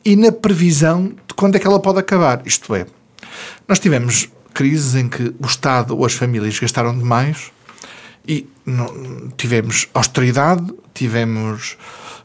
e 0.06 0.16
na 0.16 0.32
previsão 0.32 1.14
de 1.28 1.34
quando 1.36 1.56
é 1.56 1.60
que 1.60 1.68
ela 1.68 1.80
pode 1.80 2.00
acabar. 2.00 2.42
Isto 2.46 2.76
é, 2.76 2.86
nós 3.68 3.80
tivemos 3.80 4.30
crises 4.54 4.96
em 4.96 5.10
que 5.10 5.34
o 5.40 5.46
Estado 5.46 5.98
ou 5.98 6.06
as 6.06 6.14
famílias 6.14 6.58
gastaram 6.60 6.98
demais 6.98 7.52
e 8.28 8.48
não, 8.66 9.30
tivemos 9.36 9.88
austeridade, 9.94 10.66
tivemos 10.94 11.78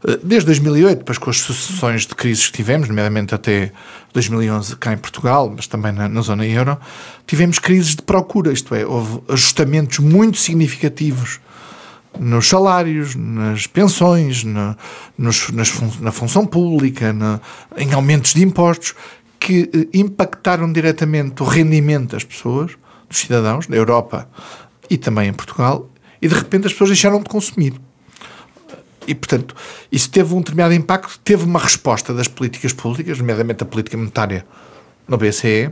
eh, 0.07 0.19
desde 0.23 0.47
2008, 0.47 0.99
depois 0.99 1.19
com 1.19 1.31
as 1.31 1.39
sucessões 1.39 2.07
de 2.07 2.15
crises 2.15 2.47
que 2.47 2.53
tivemos, 2.53 2.89
nomeadamente 2.89 3.35
até 3.35 3.73
2011 4.13 4.77
cá 4.77 4.93
em 4.93 4.97
Portugal, 4.97 5.53
mas 5.55 5.67
também 5.67 5.93
na, 5.93 6.09
na, 6.09 6.21
zona 6.21 6.47
euro, 6.47 6.79
tivemos 7.27 7.59
crises 7.59 7.97
de 7.97 8.03
procura, 8.03 8.53
isto 8.53 8.75
é, 8.75 8.87
houve 8.87 9.21
ajustamentos 9.29 9.99
muito 9.99 10.39
significativos 10.39 11.41
nos 12.19 12.49
salários, 12.49 13.15
nas 13.15 13.67
pensões, 13.67 14.43
na, 14.43 14.77
nos, 15.17 15.51
nas 15.51 15.69
fun 15.69 15.91
na 16.01 16.11
função 16.11 16.47
pública, 16.47 17.13
na, 17.13 17.41
em 17.77 17.93
aumentos 17.93 18.35
de 18.35 18.43
impostos, 18.43 18.95
que 19.39 19.71
eh, 19.73 19.99
impactaram 19.99 20.73
diretamente 20.73 21.43
o 21.43 21.47
rendimento 21.47 22.13
das 22.13 22.25
pessoas, 22.25 22.73
dos 23.09 23.19
cidadãos, 23.19 23.69
na 23.69 23.77
Europa 23.77 24.29
e 24.91 24.97
também 24.97 25.29
em 25.29 25.33
Portugal, 25.33 25.89
e 26.21 26.29
de 26.29 26.35
repente 26.35 26.67
as 26.67 26.73
pessoas 26.73 26.91
deixaram 26.91 27.19
de 27.19 27.29
consumir. 27.29 27.75
E, 29.07 29.15
portanto, 29.15 29.55
isso 29.91 30.11
teve 30.11 30.35
um 30.35 30.39
determinado 30.39 30.75
impacto, 30.75 31.19
teve 31.25 31.45
uma 31.45 31.59
resposta 31.59 32.13
das 32.13 32.29
políticas 32.29 32.75
públicas, 32.75 33.19
nomeadamente 33.19 33.63
a 33.63 33.67
política 33.67 33.97
monetária 33.97 34.45
no 35.07 35.17
BCE, 35.17 35.71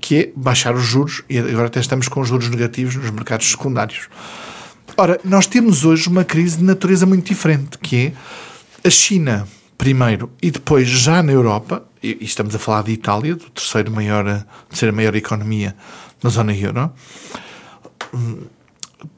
que 0.00 0.16
é 0.16 0.32
baixar 0.34 0.74
os 0.74 0.82
juros, 0.84 1.22
e 1.28 1.38
agora 1.38 1.66
até 1.66 1.80
estamos 1.80 2.08
com 2.08 2.20
os 2.20 2.28
juros 2.28 2.48
negativos 2.48 2.96
nos 2.96 3.10
mercados 3.10 3.50
secundários. 3.50 4.08
Ora, 4.96 5.20
nós 5.22 5.46
temos 5.46 5.84
hoje 5.84 6.08
uma 6.08 6.24
crise 6.24 6.58
de 6.58 6.64
natureza 6.64 7.04
muito 7.04 7.26
diferente, 7.26 7.76
que 7.76 8.06
é 8.82 8.88
a 8.88 8.90
China 8.90 9.46
primeiro 9.76 10.30
e 10.42 10.50
depois 10.50 10.88
já 10.88 11.22
na 11.22 11.32
Europa, 11.32 11.85
e, 12.02 12.18
estamos 12.20 12.54
a 12.54 12.58
falar 12.58 12.82
de 12.82 12.92
Itália, 12.92 13.34
do 13.34 13.50
terceiro 13.50 13.90
maior, 13.90 14.44
terceira 14.68 14.94
maior 14.94 15.14
economia 15.14 15.76
na 16.22 16.30
zona 16.30 16.54
euro, 16.54 16.92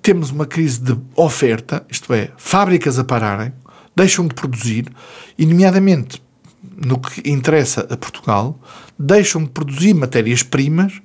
temos 0.02 0.30
uma 0.30 0.46
crise 0.46 0.80
de 0.80 0.98
oferta, 1.14 1.84
isto 1.88 2.12
é, 2.12 2.30
fábricas 2.36 2.98
a 2.98 3.04
pararem, 3.04 3.52
deixam 3.94 4.26
de 4.26 4.34
produzir, 4.34 4.86
e 5.38 5.46
nomeadamente 5.46 6.22
no 6.76 6.98
que 6.98 7.28
interessa 7.28 7.86
a 7.90 7.96
Portugal, 7.96 8.58
deixam 8.98 9.42
de 9.44 9.50
produzir 9.50 9.94
matérias-primas 9.94 11.00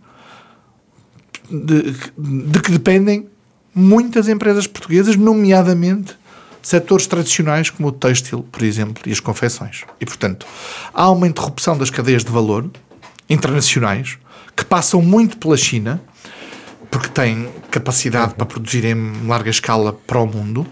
de, 1.50 1.92
de 2.18 2.62
que 2.62 2.72
dependem 2.72 3.27
muitas 3.74 4.27
empresas 4.27 4.68
portuguesas, 4.68 5.15
nomeadamente 5.15 6.15
setores 6.63 7.05
tradicionais 7.05 7.70
como 7.70 7.89
o 7.89 7.91
têxtil, 7.91 8.43
por 8.51 8.63
exemplo, 8.63 9.03
e 9.05 9.12
as 9.12 9.20
confecções. 9.20 9.84
E, 10.00 10.05
portanto, 10.05 10.48
há 10.93 11.12
uma 11.12 11.27
interrupção 11.27 11.77
das 11.77 11.89
cadeias 11.89 12.24
de 12.24 12.32
valor 12.32 12.72
internacionais 13.29 14.17
que 14.55 14.63
passam 14.63 15.01
muito 15.01 15.38
pela 15.38 15.58
China, 15.58 16.01
porque 16.89 17.10
têm 17.10 17.50
capacidade 17.70 18.36
para 18.36 18.46
produzir 18.46 18.86
em 18.86 19.27
larga 19.27 19.50
escala 19.50 19.91
para 19.91 20.20
o 20.20 20.25
mundo. 20.25 20.65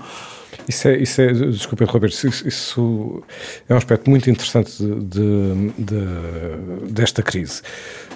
Isso 0.68 0.88
é, 0.88 0.98
isso 0.98 1.22
é 1.22 1.34
desculpa, 1.34 1.84
isso, 2.06 2.28
isso, 2.48 3.24
é 3.68 3.74
um 3.74 3.78
aspecto 3.78 4.10
muito 4.10 4.30
interessante 4.30 4.72
de, 4.78 4.96
de, 5.02 5.72
de, 5.78 6.92
desta 6.92 7.22
crise. 7.22 7.62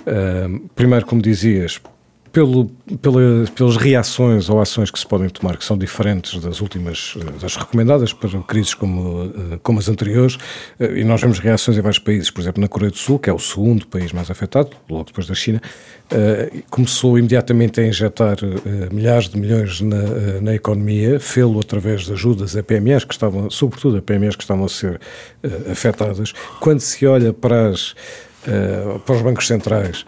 Uh, 0.02 0.70
primeiro, 0.76 1.06
como 1.06 1.22
dizias, 1.22 1.82
pelo, 2.36 2.66
pela, 3.02 3.22
pelas 3.56 3.78
reações 3.78 4.50
ou 4.50 4.60
ações 4.60 4.92
que 4.92 5.00
se 5.00 5.08
podem 5.08 5.30
tomar, 5.30 5.56
que 5.56 5.64
são 5.64 5.78
diferentes 5.78 6.38
das 6.42 6.60
últimas, 6.60 7.16
eh, 7.18 7.40
das 7.40 7.56
recomendadas 7.56 8.12
para 8.12 8.30
crises 8.42 8.74
como, 8.74 9.32
eh, 9.54 9.60
como 9.64 9.80
as 9.80 9.88
anteriores, 9.88 10.38
eh, 10.78 11.00
e 11.00 11.04
nós 11.06 11.22
vemos 11.22 11.40
reações 11.40 11.78
em 11.78 11.82
vários 11.82 11.98
países, 11.98 12.30
por 12.30 12.42
exemplo, 12.42 12.60
na 12.60 12.68
Coreia 12.68 12.92
do 12.92 12.98
Sul, 12.98 13.20
que 13.20 13.30
é 13.30 13.34
o 13.34 13.40
segundo 13.40 13.88
país 13.88 14.12
mais 14.12 14.30
afetado, 14.30 14.72
logo 14.90 15.06
depois 15.06 15.28
da 15.28 15.34
China, 15.34 15.62
começou 16.70 17.18
imediatamente 17.18 17.80
a 17.80 17.88
injetar 17.88 18.38
milhares 18.92 19.28
de 19.28 19.40
milhões 19.40 19.82
na, 19.82 20.42
na 20.42 20.54
economia, 20.54 21.20
fê-lo 21.20 21.60
através 21.60 22.04
de 22.04 22.14
ajudas 22.14 22.56
a 22.56 22.62
PMEs, 22.62 23.06
que 23.06 23.14
estavam, 23.14 23.50
sobretudo 23.50 23.98
a 23.98 24.02
PMEs 24.02 24.36
que 24.36 24.44
estavam 24.44 24.66
a 24.66 24.70
ser 24.70 25.00
afetadas. 25.72 26.32
Quando 26.60 26.82
se 26.82 27.08
olha 27.08 27.34
para, 27.34 27.70
as, 27.70 27.96
para 29.04 29.16
os 29.16 29.22
bancos 29.24 29.48
centrais, 29.48 30.06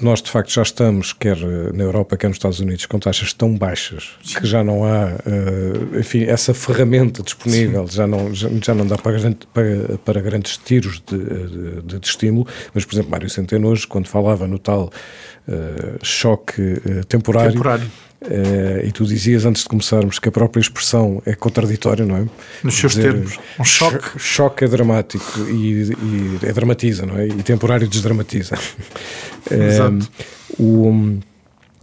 nós, 0.00 0.20
de 0.20 0.30
facto, 0.30 0.50
já 0.52 0.62
estamos, 0.62 1.12
quer 1.12 1.36
na 1.72 1.84
Europa, 1.84 2.16
quer 2.16 2.28
nos 2.28 2.36
Estados 2.36 2.58
Unidos, 2.58 2.84
com 2.86 2.98
taxas 2.98 3.32
tão 3.32 3.56
baixas 3.56 4.10
Sim. 4.24 4.40
que 4.40 4.46
já 4.46 4.64
não 4.64 4.84
há, 4.84 5.06
uh, 5.06 5.98
enfim, 5.98 6.24
essa 6.24 6.52
ferramenta 6.52 7.22
disponível, 7.22 7.86
já 7.86 8.06
não, 8.06 8.34
já, 8.34 8.48
já, 8.60 8.74
não 8.74 8.86
dá 8.86 8.98
para, 8.98 9.18
para, 9.52 9.98
para 10.04 10.20
grandes 10.20 10.56
tiros 10.56 11.00
de, 11.06 11.82
de, 11.82 11.98
de, 11.98 12.06
estímulo. 12.06 12.46
Mas, 12.72 12.84
por 12.84 12.94
exemplo, 12.94 13.10
Mário 13.10 13.30
Centeno, 13.30 13.68
hoje, 13.68 13.86
quando 13.86 14.08
falava 14.08 14.48
no 14.48 14.58
tal 14.58 14.90
uh, 15.48 16.04
choque 16.04 16.60
uh, 16.60 17.04
temporário, 17.06 17.52
temporário. 17.52 17.90
Uh, 18.24 18.86
e 18.86 18.90
tu 18.90 19.04
dizias 19.04 19.44
antes 19.44 19.62
de 19.62 19.68
começarmos 19.68 20.18
que 20.18 20.28
a 20.28 20.32
própria 20.32 20.60
expressão 20.60 21.22
é 21.26 21.34
contraditória, 21.34 22.06
não 22.06 22.16
é? 22.16 22.26
Nos 22.62 22.74
seus 22.74 22.94
Dizer, 22.94 23.12
termos. 23.12 23.38
Um 23.58 23.64
choque. 23.64 24.18
Choque 24.18 24.64
é 24.64 24.68
dramático 24.68 25.40
e, 25.50 25.92
e, 25.92 26.38
é 26.42 26.52
dramatiza, 26.52 27.04
não 27.04 27.18
é? 27.18 27.26
E 27.26 27.42
temporário 27.42 27.86
desdramatiza. 27.86 28.58
Exato. 29.50 30.08
o, 30.58 31.18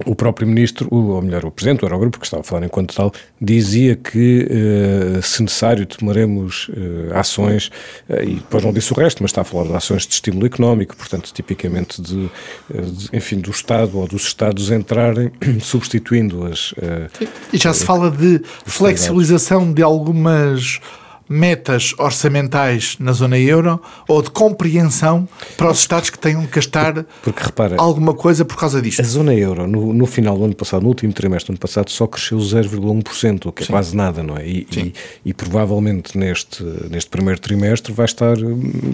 o 0.05 0.15
próprio 0.15 0.47
ministro, 0.47 0.87
ou 0.91 1.21
melhor, 1.21 1.45
o 1.45 1.51
presidente 1.51 1.79
do 1.79 1.85
Eurogrupo, 1.85 2.19
que 2.19 2.25
estava 2.25 2.41
a 2.41 2.43
falar 2.43 2.65
enquanto 2.65 2.95
tal, 2.95 3.11
dizia 3.39 3.95
que, 3.95 4.47
uh, 4.49 5.21
se 5.21 5.41
necessário, 5.41 5.85
tomaremos 5.85 6.69
uh, 6.69 7.15
ações, 7.15 7.71
uh, 8.09 8.23
e 8.23 8.35
depois 8.35 8.63
não 8.63 8.73
disse 8.73 8.91
o 8.91 8.95
resto, 8.95 9.21
mas 9.21 9.31
está 9.31 9.41
a 9.41 9.43
falar 9.43 9.67
de 9.67 9.75
ações 9.75 10.05
de 10.05 10.13
estímulo 10.13 10.45
económico, 10.45 10.95
portanto, 10.95 11.31
tipicamente 11.33 12.01
de, 12.01 12.29
de 12.69 13.09
enfim, 13.13 13.39
do 13.39 13.51
Estado 13.51 13.97
ou 13.97 14.07
dos 14.07 14.23
Estados 14.23 14.71
entrarem, 14.71 15.31
substituindo 15.61 16.45
as. 16.45 16.73
e 17.51 17.57
já 17.57 17.73
se 17.73 17.85
fala 17.85 18.09
de 18.09 18.41
flexibilização 18.65 19.71
de 19.71 19.81
algumas 19.81 20.79
metas 21.31 21.95
orçamentais 21.97 22.97
na 22.99 23.13
zona 23.13 23.39
euro 23.39 23.81
ou 24.07 24.21
de 24.21 24.29
compreensão 24.29 25.27
para 25.57 25.71
os 25.71 25.79
Estados 25.79 26.09
que 26.09 26.19
tenham 26.19 26.45
que 26.45 26.55
gastar 26.55 27.05
Porque, 27.23 27.43
repara, 27.43 27.75
alguma 27.77 28.13
coisa 28.13 28.43
por 28.43 28.57
causa 28.57 28.81
disto. 28.81 29.01
A 29.01 29.05
zona 29.05 29.33
euro, 29.33 29.67
no, 29.67 29.93
no 29.93 30.05
final 30.05 30.37
do 30.37 30.45
ano 30.45 30.55
passado, 30.55 30.83
no 30.83 30.89
último 30.89 31.13
trimestre 31.13 31.47
do 31.47 31.51
ano 31.55 31.59
passado, 31.59 31.89
só 31.89 32.05
cresceu 32.05 32.37
0,1%, 32.37 33.45
o 33.45 33.51
que 33.51 33.63
é 33.63 33.65
Sim. 33.65 33.71
quase 33.71 33.95
nada, 33.95 34.21
não 34.21 34.37
é? 34.37 34.47
E, 34.47 34.67
e, 34.75 34.93
e, 35.25 35.33
provavelmente 35.33 36.17
neste, 36.17 36.63
neste 36.89 37.09
primeiro 37.09 37.39
trimestre 37.39 37.93
vai 37.93 38.05
estar 38.05 38.37
hum, 38.37 38.93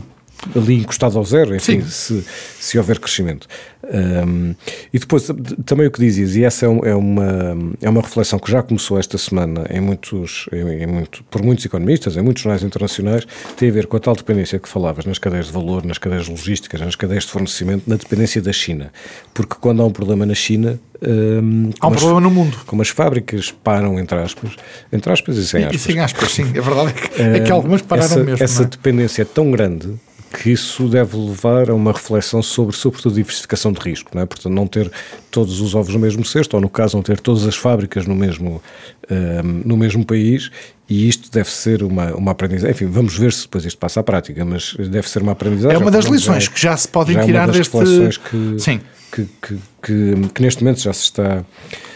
ali 0.55 0.75
encostado 0.75 1.17
ao 1.17 1.23
zero, 1.23 1.55
enfim, 1.55 1.81
se, 1.81 2.23
se 2.59 2.77
houver 2.77 2.99
crescimento. 2.99 3.47
Um, 3.83 4.53
e 4.93 4.99
depois, 4.99 5.29
também 5.65 5.87
o 5.87 5.91
que 5.91 5.99
dizias, 5.99 6.35
e 6.35 6.43
essa 6.43 6.65
é, 6.65 6.69
é, 6.89 6.95
uma, 6.95 7.57
é 7.81 7.89
uma 7.89 8.01
reflexão 8.01 8.37
que 8.37 8.51
já 8.51 8.61
começou 8.61 8.99
esta 8.99 9.17
semana 9.17 9.65
em 9.69 9.79
muitos, 9.79 10.47
em, 10.51 10.83
em 10.83 10.87
muito, 10.87 11.23
por 11.25 11.41
muitos 11.41 11.65
economistas, 11.65 12.17
em 12.17 12.21
muitos 12.21 12.43
jornais 12.43 12.63
internacionais, 12.63 13.25
tem 13.55 13.69
a 13.69 13.71
ver 13.71 13.87
com 13.87 13.97
a 13.97 13.99
tal 13.99 14.15
dependência 14.15 14.59
que 14.59 14.67
falavas 14.67 15.05
nas 15.05 15.17
cadeias 15.17 15.47
de 15.47 15.53
valor, 15.53 15.85
nas 15.85 15.97
cadeias 15.97 16.27
logísticas, 16.27 16.81
nas 16.81 16.95
cadeias 16.95 17.23
de 17.23 17.31
fornecimento, 17.31 17.83
na 17.87 17.95
dependência 17.95 18.41
da 18.41 18.51
China. 18.51 18.91
Porque 19.33 19.55
quando 19.59 19.81
há 19.81 19.85
um 19.85 19.91
problema 19.91 20.25
na 20.25 20.35
China. 20.35 20.79
Um, 21.01 21.69
há 21.79 21.87
um 21.87 21.93
as, 21.93 21.99
problema 21.99 22.21
no 22.21 22.31
mundo. 22.31 22.57
Como 22.65 22.81
as 22.81 22.89
fábricas 22.89 23.51
param, 23.51 23.99
entre 23.99 24.17
aspas, 24.17 24.51
entre 24.91 25.11
aspas 25.11 25.37
e 25.37 25.47
sem 25.47 25.63
aspas. 25.63 25.81
E, 25.81 25.83
sem 25.83 25.99
aspas, 25.99 26.31
sim, 26.31 26.49
é 26.53 26.61
verdade. 26.61 26.89
É 26.89 26.93
que, 26.93 27.21
é 27.21 27.39
que 27.39 27.51
algumas 27.51 27.81
pararam 27.81 28.05
essa, 28.07 28.23
mesmo. 28.23 28.43
Essa 28.43 28.63
é? 28.63 28.65
dependência 28.65 29.21
é 29.21 29.25
tão 29.25 29.51
grande 29.51 29.97
que 30.33 30.51
isso 30.51 30.87
deve 30.87 31.15
levar 31.15 31.69
a 31.69 31.73
uma 31.73 31.91
reflexão 31.91 32.41
sobre, 32.41 32.75
sobretudo, 32.75 33.15
diversificação 33.15 33.71
de 33.71 33.79
risco, 33.79 34.11
não 34.13 34.21
é? 34.21 34.25
Portanto, 34.25 34.53
não 34.53 34.67
ter 34.67 34.91
todos 35.31 35.61
os 35.61 35.73
ovos 35.73 35.93
no 35.93 35.99
mesmo 35.99 36.25
cesto, 36.25 36.55
ou 36.55 36.61
no 36.61 36.69
caso, 36.69 36.97
não 36.97 37.03
ter 37.03 37.19
todas 37.19 37.45
as 37.45 37.55
fábricas 37.55 38.05
no 38.05 38.15
mesmo, 38.15 38.61
um, 39.09 39.61
no 39.65 39.77
mesmo 39.77 40.05
país, 40.05 40.51
e 40.89 41.07
isto 41.07 41.31
deve 41.31 41.49
ser 41.49 41.83
uma, 41.83 42.13
uma 42.13 42.31
aprendizagem. 42.31 42.71
Enfim, 42.71 42.85
vamos 42.85 43.17
ver 43.17 43.31
se 43.33 43.43
depois 43.43 43.65
isto 43.65 43.77
passa 43.77 43.99
à 43.99 44.03
prática, 44.03 44.43
mas 44.45 44.75
deve 44.75 45.09
ser 45.09 45.21
uma 45.21 45.31
aprendizagem. 45.31 45.75
É 45.75 45.79
uma 45.79 45.91
das 45.91 46.05
lições 46.05 46.45
já, 46.45 46.51
que 46.51 46.61
já 46.61 46.77
se 46.77 46.87
podem 46.87 47.15
já 47.15 47.25
tirar 47.25 47.49
é 47.49 47.51
deste. 47.51 47.71
Que, 48.19 48.59
Sim. 48.59 48.81
Que, 49.11 49.27
que, 49.41 49.57
que, 49.81 50.29
que, 50.33 50.41
neste 50.41 50.63
momento 50.63 50.81
já 50.81 50.93
se 50.93 51.03
está 51.03 51.45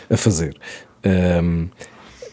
a 0.10 0.18
fazer. 0.18 0.56
Um, 1.06 1.68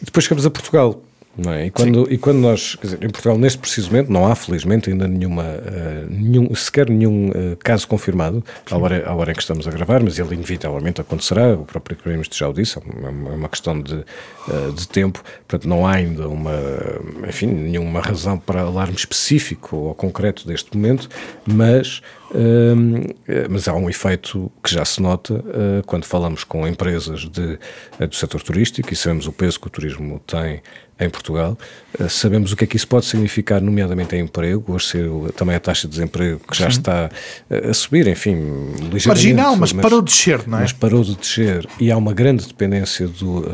depois 0.01 0.23
chegamos 0.23 0.45
a 0.45 0.49
Portugal. 0.49 1.03
Não 1.37 1.53
é? 1.53 1.67
e, 1.67 1.71
quando, 1.71 2.11
e 2.11 2.17
quando 2.17 2.37
nós, 2.37 2.75
quer 2.75 2.87
dizer, 2.87 3.03
em 3.03 3.09
Portugal, 3.09 3.37
neste 3.37 3.59
preciso 3.59 3.91
momento, 3.91 4.11
não 4.11 4.29
há, 4.29 4.35
felizmente, 4.35 4.89
ainda 4.89 5.07
nenhuma, 5.07 5.43
uh, 5.43 6.07
nenhum, 6.09 6.53
sequer 6.53 6.89
nenhum 6.89 7.29
uh, 7.29 7.55
caso 7.57 7.87
confirmado, 7.87 8.43
à 8.69 8.77
hora, 8.77 9.07
à 9.07 9.13
hora 9.13 9.31
em 9.31 9.35
que 9.35 9.41
estamos 9.41 9.67
a 9.67 9.71
gravar, 9.71 10.03
mas 10.03 10.19
ele 10.19 10.33
inevitavelmente 10.33 10.99
acontecerá, 10.99 11.53
o 11.53 11.65
próprio 11.65 11.95
Primeiro-Ministro 11.95 12.37
já 12.37 12.49
o 12.49 12.53
disse, 12.53 12.77
é 12.77 12.81
uma, 12.81 13.31
é 13.31 13.35
uma 13.35 13.49
questão 13.49 13.79
de, 13.79 13.95
uh, 13.95 14.73
de 14.75 14.87
tempo, 14.87 15.23
portanto, 15.47 15.67
não 15.67 15.87
há 15.87 15.93
ainda 15.93 16.27
uma, 16.27 16.59
enfim, 17.27 17.47
nenhuma 17.47 18.01
razão 18.01 18.37
para 18.37 18.61
alarme 18.61 18.95
específico 18.95 19.77
ou 19.77 19.95
concreto 19.95 20.45
deste 20.45 20.75
momento, 20.75 21.07
mas 21.45 22.01
mas 23.49 23.67
há 23.67 23.73
um 23.73 23.89
efeito 23.89 24.51
que 24.63 24.71
já 24.71 24.85
se 24.85 25.01
nota 25.01 25.33
uh, 25.33 25.83
quando 25.85 26.05
falamos 26.05 26.43
com 26.43 26.67
empresas 26.67 27.21
de, 27.21 27.59
uh, 27.99 28.07
do 28.07 28.15
setor 28.15 28.41
turístico 28.41 28.93
e 28.93 28.95
sabemos 28.95 29.27
o 29.27 29.31
peso 29.31 29.59
que 29.59 29.67
o 29.67 29.69
turismo 29.69 30.19
tem 30.25 30.61
em 31.01 31.09
Portugal, 31.09 31.57
sabemos 32.09 32.51
o 32.51 32.57
que 32.57 32.65
é 32.65 32.67
que 32.67 32.75
isso 32.75 32.85
pode 32.85 33.05
significar, 33.05 33.61
nomeadamente 33.61 34.17
em 34.17 34.19
emprego, 34.19 34.73
hoje 34.73 34.87
ser 34.87 35.09
também 35.33 35.55
a 35.55 35.59
taxa 35.59 35.87
de 35.87 35.91
desemprego 35.91 36.41
que 36.45 36.57
já 36.57 36.69
Sim. 36.69 36.79
está 36.79 37.09
a 37.49 37.73
subir, 37.73 38.05
enfim, 38.05 38.35
ligeiramente. 38.91 39.07
Marginal, 39.07 39.55
mas, 39.55 39.71
mas, 39.71 39.81
parou 39.81 40.01
de 40.01 40.11
descer, 40.11 40.45
não 40.45 40.57
é? 40.57 40.61
Mas 40.63 40.73
parou 40.73 41.01
de 41.01 41.15
descer 41.15 41.65
e 41.79 41.89
há 41.89 41.95
uma 41.95 42.11
grande 42.11 42.45
dependência 42.45 43.07
do, 43.07 43.45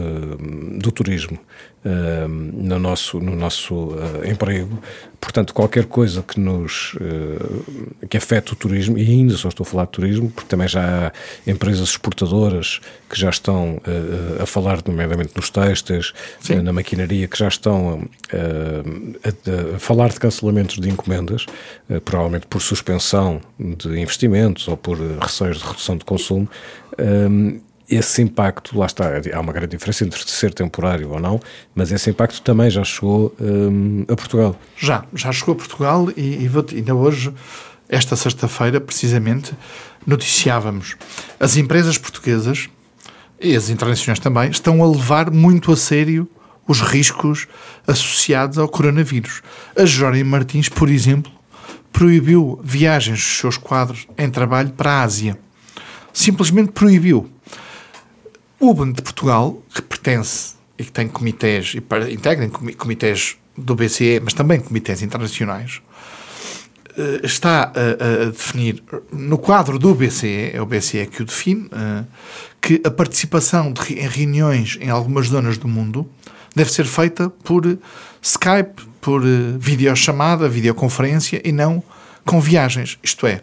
do 0.79 0.91
turismo 0.91 1.37
no 1.85 2.79
nosso, 2.79 3.19
no 3.19 3.35
nosso 3.35 3.75
uh, 3.75 4.25
emprego. 4.25 4.79
Portanto, 5.21 5.53
qualquer 5.53 5.85
coisa 5.85 6.23
que 6.23 6.39
nos 6.39 6.95
uh, 6.95 8.07
que 8.07 8.17
afete 8.17 8.53
o 8.53 8.55
turismo, 8.55 8.97
e 8.97 9.01
ainda 9.01 9.35
só 9.35 9.49
estou 9.49 9.63
a 9.63 9.67
falar 9.67 9.85
de 9.85 9.91
turismo, 9.91 10.31
porque 10.31 10.49
também 10.49 10.67
já 10.67 11.07
há 11.07 11.49
empresas 11.49 11.89
exportadoras 11.89 12.81
que 13.07 13.19
já 13.19 13.29
estão 13.29 13.75
uh, 13.75 14.41
a 14.41 14.45
falar, 14.47 14.79
nomeadamente 14.85 15.31
nos 15.35 15.49
textos, 15.49 16.13
na 16.63 16.73
maquinaria, 16.73 17.27
que 17.27 17.37
já 17.37 17.47
estão 17.47 18.07
a, 18.33 19.75
a, 19.75 19.79
falar 19.79 20.09
de 20.09 20.19
cancelamentos 20.19 20.79
de 20.79 20.89
encomendas, 20.89 21.45
provavelmente 22.03 22.47
por 22.47 22.61
suspensão 22.61 23.41
de 23.59 23.99
investimentos 23.99 24.67
ou 24.67 24.75
por 24.75 24.97
receios 25.19 25.59
de 25.59 25.65
redução 25.65 25.97
de 25.97 26.05
consumo 26.05 26.49
esse 27.89 28.21
impacto, 28.21 28.77
lá 28.77 28.85
está, 28.87 29.05
há 29.33 29.39
uma 29.39 29.53
grande 29.53 29.75
diferença 29.75 30.03
entre 30.03 30.27
ser 30.27 30.53
temporário 30.53 31.11
ou 31.11 31.19
não, 31.19 31.39
mas 31.73 31.91
esse 31.91 32.09
impacto 32.09 32.41
também 32.41 32.69
já 32.69 32.83
chegou 32.83 33.35
um, 33.39 34.03
a 34.07 34.15
Portugal. 34.15 34.59
Já, 34.75 35.05
já 35.13 35.31
chegou 35.31 35.53
a 35.53 35.57
Portugal 35.57 36.09
e, 36.17 36.45
e 36.45 36.49
ainda 36.75 36.95
hoje, 36.95 37.31
esta 37.87 38.15
sexta-feira, 38.15 38.81
precisamente, 38.81 39.53
noticiávamos 40.05 40.95
as 41.39 41.57
empresas 41.57 41.97
portuguesas 41.97 42.69
e 43.39 43.55
as 43.55 43.69
internacionais 43.69 44.19
também 44.19 44.49
estão 44.49 44.83
a 44.83 44.87
levar 44.87 45.29
muito 45.29 45.71
a 45.71 45.77
sério 45.77 46.27
os 46.67 46.81
riscos 46.81 47.47
associados 47.85 48.57
ao 48.57 48.67
coronavírus. 48.67 49.41
A 49.77 49.85
Jerónimo 49.85 50.31
Martins, 50.31 50.67
por 50.69 50.89
exemplo, 50.89 51.31
proibiu 51.91 52.59
viagens 52.63 53.19
dos 53.19 53.37
seus 53.37 53.57
quadros 53.57 54.07
em 54.17 54.29
trabalho 54.29 54.71
para 54.71 54.91
a 54.91 55.03
Ásia. 55.03 55.37
Simplesmente 56.11 56.71
proibiu 56.71 57.29
o 58.59 58.73
Banco 58.73 58.93
de 58.93 59.01
Portugal, 59.01 59.61
que 59.73 59.81
pertence 59.81 60.55
e 60.77 60.83
que 60.83 60.91
tem 60.91 61.07
comitês, 61.07 61.75
e 61.75 62.13
integra 62.13 62.49
comitês 62.77 63.37
do 63.57 63.75
BCE, 63.75 64.19
mas 64.23 64.33
também 64.33 64.59
comitês 64.59 65.01
internacionais, 65.01 65.81
eh, 66.97 67.21
está 67.23 67.71
a, 67.75 68.25
definir, 68.25 68.83
no 69.11 69.37
quadro 69.37 69.77
do 69.77 69.93
BCE, 69.93 70.51
é 70.53 70.61
o 70.61 70.65
BCE 70.65 71.05
que 71.07 71.21
o 71.21 71.25
define, 71.25 71.69
eh, 71.71 72.03
que 72.61 72.81
a 72.85 72.91
participação 72.91 73.71
de, 73.71 73.93
em 73.93 74.07
reuniões 74.07 74.77
em 74.81 74.89
algumas 74.89 75.27
zonas 75.27 75.57
do 75.57 75.67
mundo 75.67 76.09
deve 76.55 76.71
ser 76.71 76.85
feita 76.85 77.29
por 77.29 77.77
Skype, 78.21 78.81
por 79.01 79.23
eh, 79.23 79.55
videochamada, 79.59 80.49
videoconferência 80.49 81.41
e 81.43 81.51
não 81.51 81.83
com 82.25 82.41
viagens. 82.41 82.97
Isto 83.03 83.27
é, 83.27 83.41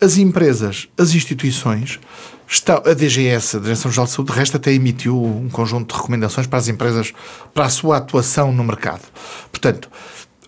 as 0.00 0.16
empresas, 0.16 0.88
as 0.96 1.14
instituições 1.14 1.98
Está, 2.48 2.76
a 2.76 2.94
DGS, 2.94 3.56
a 3.56 3.60
Direção-Geral 3.60 4.06
de 4.06 4.12
Saúde, 4.12 4.32
de 4.32 4.38
resto 4.38 4.56
até 4.56 4.72
emitiu 4.72 5.20
um 5.20 5.48
conjunto 5.48 5.92
de 5.92 6.00
recomendações 6.00 6.46
para 6.46 6.58
as 6.58 6.68
empresas, 6.68 7.12
para 7.52 7.64
a 7.64 7.68
sua 7.68 7.96
atuação 7.96 8.52
no 8.52 8.62
mercado. 8.62 9.02
Portanto, 9.50 9.90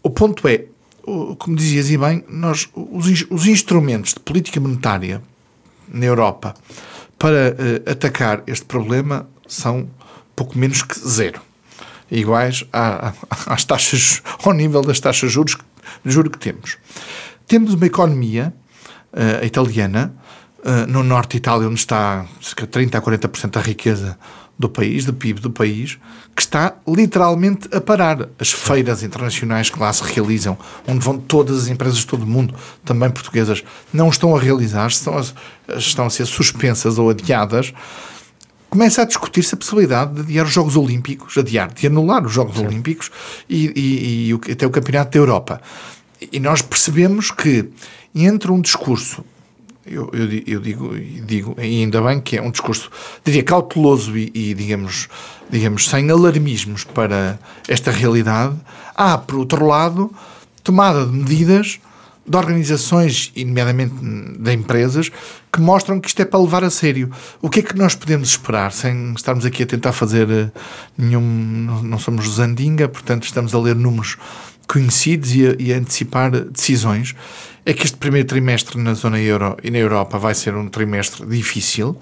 o 0.03 0.09
ponto 0.09 0.47
é, 0.47 0.67
como 1.39 1.57
dizias 1.57 1.91
e 1.91 1.99
bem, 1.99 2.25
nós, 2.29 2.69
os, 2.75 3.27
os 3.31 3.47
instrumentos 3.47 4.15
de 4.15 4.21
política 4.21 4.61
monetária 4.61 5.23
na 5.89 6.05
Europa 6.05 6.55
para 7.19 7.57
uh, 7.59 7.91
atacar 7.91 8.43
este 8.47 8.65
problema 8.65 9.29
são 9.47 9.91
pouco 10.37 10.57
menos 10.57 10.83
que 10.83 10.97
zero. 10.99 11.41
Iguais 12.11 12.65
à, 12.73 13.13
às 13.47 13.65
taxas, 13.65 14.23
ao 14.45 14.53
nível 14.53 14.83
das 14.83 15.01
taxas 15.01 15.31
de 15.31 15.35
juros, 15.35 15.57
juro 16.05 16.31
que 16.31 16.39
temos. 16.39 16.79
Temos 17.47 17.75
uma 17.75 17.87
economia 17.87 18.55
uh, 19.13 19.45
italiana 19.45 20.15
no 20.87 21.03
norte 21.03 21.33
de 21.33 21.37
Itália, 21.39 21.69
onde 21.69 21.79
está 21.79 22.27
cerca 22.41 22.67
de 22.67 22.73
30% 22.73 22.95
a 22.95 23.03
40% 23.03 23.51
da 23.51 23.61
riqueza 23.61 24.19
do 24.59 24.69
país, 24.69 25.05
do 25.05 25.13
PIB 25.13 25.41
do 25.41 25.51
país, 25.51 25.99
que 26.35 26.43
está 26.43 26.75
literalmente 26.87 27.69
a 27.75 27.81
parar. 27.81 28.29
As 28.39 28.51
feiras 28.51 29.03
internacionais 29.03 29.71
que 29.71 29.79
lá 29.79 29.93
se 29.93 30.03
realizam, 30.03 30.59
onde 30.87 31.05
vão 31.05 31.17
todas 31.17 31.63
as 31.63 31.69
empresas 31.69 31.99
de 31.99 32.07
todo 32.07 32.23
o 32.23 32.27
mundo, 32.27 32.55
também 32.85 33.09
portuguesas, 33.09 33.63
não 33.93 34.09
estão 34.09 34.35
a 34.37 34.41
realizar, 34.41 34.89
estão 34.89 35.17
a, 35.17 35.79
estão 35.79 36.07
a 36.07 36.11
ser 36.11 36.27
suspensas 36.27 36.99
ou 36.99 37.11
adiadas. 37.11 37.73
Começa 38.69 39.03
a 39.03 39.05
discutir-se 39.05 39.55
a 39.55 39.57
possibilidade 39.57 40.15
de 40.15 40.21
adiar 40.21 40.45
os 40.45 40.53
Jogos 40.53 40.77
Olímpicos, 40.77 41.39
adiar, 41.39 41.73
de 41.73 41.87
anular 41.87 42.27
os 42.27 42.33
Jogos 42.33 42.57
Sim. 42.57 42.67
Olímpicos 42.67 43.11
e, 43.49 43.73
e, 43.75 44.31
e 44.31 44.53
até 44.53 44.67
o 44.67 44.71
Campeonato 44.71 45.13
da 45.13 45.19
Europa. 45.19 45.63
E 46.33 46.41
nós 46.41 46.61
percebemos 46.61 47.31
que 47.31 47.71
entre 48.15 48.51
um 48.51 48.61
discurso 48.61 49.25
eu, 49.91 50.11
eu, 50.13 50.43
eu, 50.47 50.61
digo, 50.61 50.95
digo, 50.97 51.55
ainda 51.59 52.01
bem 52.03 52.21
que 52.21 52.37
é 52.37 52.43
um 52.43 52.51
discurso, 52.51 52.91
diria, 53.25 53.43
cauteloso 53.43 54.17
e, 54.17 54.31
e, 54.35 54.55
digamos, 54.55 55.09
digamos, 55.51 55.89
sem 55.89 56.11
alarmismos 56.11 56.85
para 56.85 57.39
esta 57.67 57.91
realidade. 57.91 58.55
Há, 58.95 59.19
por 59.19 59.37
outro 59.37 59.67
lado, 59.67 60.13
tomada 60.63 61.07
de 61.07 61.13
medidas 61.13 61.81
de 62.29 62.37
organizações, 62.37 63.33
e 63.35 63.45
nomeadamente 63.45 63.95
de 64.39 64.53
empresas, 64.53 65.11
que 65.51 65.61
mostram 65.61 65.99
que 65.99 66.09
isto 66.09 66.21
é 66.21 66.27
para 66.27 66.39
levar 66.39 66.63
a 66.63 66.69
sério. 66.69 67.11
O 67.41 67.49
que 67.49 67.61
é 67.61 67.63
que 67.63 67.75
nós 67.75 67.95
podemos 67.95 68.29
esperar, 68.29 68.71
sem 68.71 69.15
estarmos 69.15 69.47
aqui 69.47 69.63
a 69.63 69.67
tentar 69.67 69.93
fazer 69.93 70.31
eh, 70.31 70.51
nenhum. 70.97 71.23
Não 71.83 71.99
somos 71.99 72.29
Zandinga, 72.29 72.87
portanto, 72.87 73.25
estamos 73.25 73.55
a 73.55 73.59
ler 73.59 73.75
números 73.75 74.19
conhecidos 74.69 75.35
e 75.35 75.47
a, 75.47 75.57
e 75.59 75.73
a 75.73 75.79
antecipar 75.79 76.31
decisões 76.31 77.15
é 77.65 77.73
que 77.73 77.85
este 77.85 77.97
primeiro 77.97 78.29
trimestre 78.29 78.79
na 78.79 78.95
zona 78.95 79.19
euro 79.19 79.57
e 79.63 79.71
na 79.71 79.79
Europa 79.79 80.19
vai 80.19 80.35
ser 80.35 80.55
um 80.55 80.69
trimestre 80.69 81.27
difícil 81.27 81.97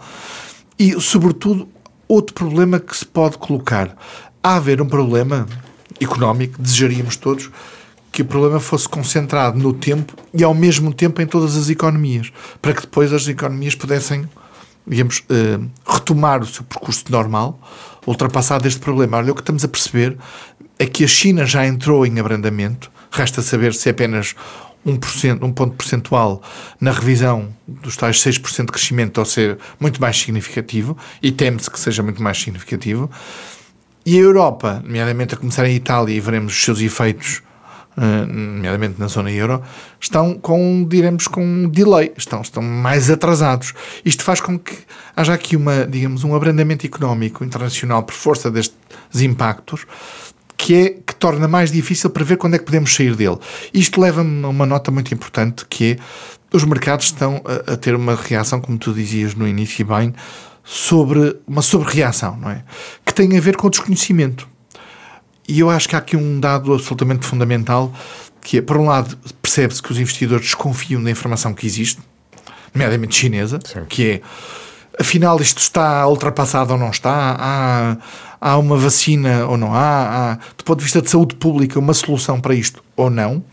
e, 0.78 1.00
sobretudo, 1.00 1.68
outro 2.06 2.34
problema 2.34 2.78
que 2.78 2.96
se 2.96 3.06
pode 3.06 3.38
colocar. 3.38 3.96
Há 4.42 4.56
haver 4.56 4.80
um 4.80 4.86
problema 4.86 5.46
económico, 6.00 6.60
desejaríamos 6.60 7.16
todos 7.16 7.50
que 8.12 8.22
o 8.22 8.24
problema 8.24 8.60
fosse 8.60 8.88
concentrado 8.88 9.58
no 9.58 9.72
tempo 9.72 10.14
e 10.32 10.42
ao 10.42 10.54
mesmo 10.54 10.92
tempo 10.92 11.20
em 11.20 11.26
todas 11.26 11.56
as 11.56 11.68
economias, 11.68 12.32
para 12.62 12.72
que 12.72 12.82
depois 12.82 13.12
as 13.12 13.28
economias 13.28 13.74
pudessem, 13.74 14.26
digamos, 14.86 15.22
eh, 15.28 15.58
retomar 15.86 16.40
o 16.40 16.46
seu 16.46 16.64
percurso 16.64 17.04
normal, 17.10 17.60
ultrapassado 18.06 18.66
este 18.66 18.80
problema. 18.80 19.18
Olha, 19.18 19.32
o 19.32 19.34
que 19.34 19.42
estamos 19.42 19.64
a 19.64 19.68
perceber 19.68 20.16
é 20.78 20.86
que 20.86 21.04
a 21.04 21.08
China 21.08 21.46
já 21.46 21.66
entrou 21.66 22.06
em 22.06 22.18
abrandamento, 22.18 22.90
resta 23.10 23.42
saber 23.42 23.72
se 23.74 23.88
é 23.88 23.92
apenas 23.92 24.34
1%, 24.86 25.42
um 25.42 25.52
ponto 25.52 25.74
percentual 25.74 26.40
na 26.80 26.92
revisão 26.92 27.52
dos 27.66 27.96
tais 27.96 28.22
6% 28.22 28.66
de 28.66 28.72
crescimento, 28.72 29.18
ou 29.18 29.24
ser 29.24 29.58
muito 29.80 30.00
mais 30.00 30.16
significativo, 30.16 30.96
e 31.20 31.32
teme-se 31.32 31.70
que 31.70 31.80
seja 31.80 32.02
muito 32.02 32.22
mais 32.22 32.38
significativo. 32.38 33.10
E 34.04 34.16
a 34.16 34.20
Europa, 34.20 34.80
nomeadamente 34.84 35.34
a 35.34 35.36
começar 35.36 35.66
em 35.66 35.74
Itália, 35.74 36.14
e 36.14 36.20
veremos 36.20 36.52
os 36.52 36.62
seus 36.62 36.80
efeitos, 36.80 37.42
uh, 37.96 38.26
nomeadamente 38.26 39.00
na 39.00 39.08
zona 39.08 39.32
euro, 39.32 39.60
estão 40.00 40.34
com, 40.34 40.86
diremos, 40.88 41.26
com 41.26 41.44
um 41.44 41.68
delay, 41.68 42.12
estão, 42.16 42.40
estão 42.40 42.62
mais 42.62 43.10
atrasados. 43.10 43.74
Isto 44.04 44.22
faz 44.22 44.40
com 44.40 44.56
que 44.56 44.78
haja 45.16 45.34
aqui 45.34 45.56
uma, 45.56 45.84
digamos, 45.84 46.22
um 46.22 46.36
abrandamento 46.36 46.86
económico 46.86 47.42
internacional 47.42 48.04
por 48.04 48.14
força 48.14 48.48
destes 48.48 48.76
impactos, 49.20 49.84
que 50.66 50.74
é 50.74 50.90
que 50.90 51.14
torna 51.14 51.46
mais 51.46 51.70
difícil 51.70 52.10
prever 52.10 52.38
quando 52.38 52.54
é 52.54 52.58
que 52.58 52.64
podemos 52.64 52.92
sair 52.92 53.14
dele. 53.14 53.38
Isto 53.72 54.00
leva-me 54.00 54.44
a 54.44 54.48
uma 54.48 54.66
nota 54.66 54.90
muito 54.90 55.14
importante 55.14 55.64
que 55.70 55.92
é 55.92 55.96
os 56.52 56.64
mercados 56.64 57.06
estão 57.06 57.40
a, 57.44 57.74
a 57.74 57.76
ter 57.76 57.94
uma 57.94 58.16
reação, 58.16 58.60
como 58.60 58.76
tu 58.76 58.92
dizias 58.92 59.32
no 59.36 59.46
início 59.46 59.86
bem, 59.86 60.12
sobre 60.64 61.36
uma 61.46 61.62
sobre-reação, 61.62 62.36
não 62.36 62.50
é? 62.50 62.64
Que 63.04 63.14
tem 63.14 63.38
a 63.38 63.40
ver 63.40 63.56
com 63.56 63.68
o 63.68 63.70
desconhecimento. 63.70 64.48
E 65.48 65.60
eu 65.60 65.70
acho 65.70 65.88
que 65.88 65.94
há 65.94 66.00
aqui 66.00 66.16
um 66.16 66.40
dado 66.40 66.74
absolutamente 66.74 67.24
fundamental 67.24 67.92
que 68.40 68.58
é, 68.58 68.60
por 68.60 68.76
um 68.76 68.86
lado, 68.86 69.16
percebe-se 69.40 69.80
que 69.80 69.92
os 69.92 70.00
investidores 70.00 70.46
desconfiam 70.46 71.00
da 71.00 71.12
informação 71.12 71.54
que 71.54 71.64
existe, 71.64 72.00
nomeadamente 72.74 73.14
chinesa, 73.14 73.60
Sim. 73.64 73.84
que 73.88 74.10
é 74.10 74.20
afinal 74.98 75.40
isto 75.40 75.58
está 75.58 76.06
ultrapassado 76.06 76.72
ou 76.72 76.78
não 76.78 76.90
está, 76.90 77.36
há, 77.38 77.96
há 78.40 78.56
uma 78.58 78.76
vacina 78.76 79.46
ou 79.46 79.56
não 79.56 79.74
há, 79.74 80.32
há, 80.32 80.34
do 80.56 80.64
ponto 80.64 80.78
de 80.78 80.84
vista 80.84 81.02
de 81.02 81.10
saúde 81.10 81.34
pública, 81.36 81.78
uma 81.78 81.94
solução 81.94 82.40
para 82.40 82.54
isto 82.54 82.82
ou 82.96 83.10
não. 83.10 83.44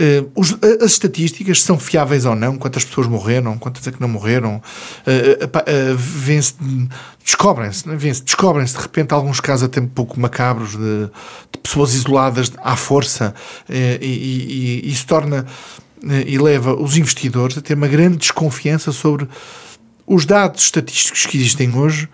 Uh, 0.00 0.30
os, 0.34 0.56
as 0.82 0.92
estatísticas 0.92 1.62
são 1.62 1.78
fiáveis 1.78 2.24
ou 2.24 2.34
não, 2.34 2.56
quantas 2.56 2.84
pessoas 2.84 3.06
morreram, 3.06 3.58
quantas 3.58 3.86
é 3.86 3.92
que 3.92 4.00
não 4.00 4.08
morreram, 4.08 4.56
uh, 4.56 5.44
uh, 5.44 6.88
descobrem-se, 7.22 7.84
é? 7.86 7.96
descobrem-se 8.24 8.76
de 8.76 8.80
repente 8.80 9.12
alguns 9.12 9.40
casos 9.40 9.64
até 9.64 9.78
um 9.78 9.86
pouco 9.86 10.18
macabros 10.18 10.70
de, 10.70 11.10
de 11.52 11.58
pessoas 11.62 11.92
isoladas 11.92 12.50
à 12.62 12.76
força 12.76 13.34
e, 13.68 13.98
e, 14.00 14.86
e, 14.86 14.90
isso 14.90 15.06
torna 15.06 15.44
e 16.02 16.38
leva 16.38 16.74
os 16.74 16.96
investidores 16.96 17.58
a 17.58 17.60
ter 17.60 17.74
uma 17.74 17.88
grande 17.88 18.16
desconfiança 18.16 18.92
sobre 18.92 19.28
os 20.10 20.26
dados 20.26 20.64
estatísticos 20.64 21.24
que 21.24 21.38
existem 21.38 21.72
hoje, 21.72 22.08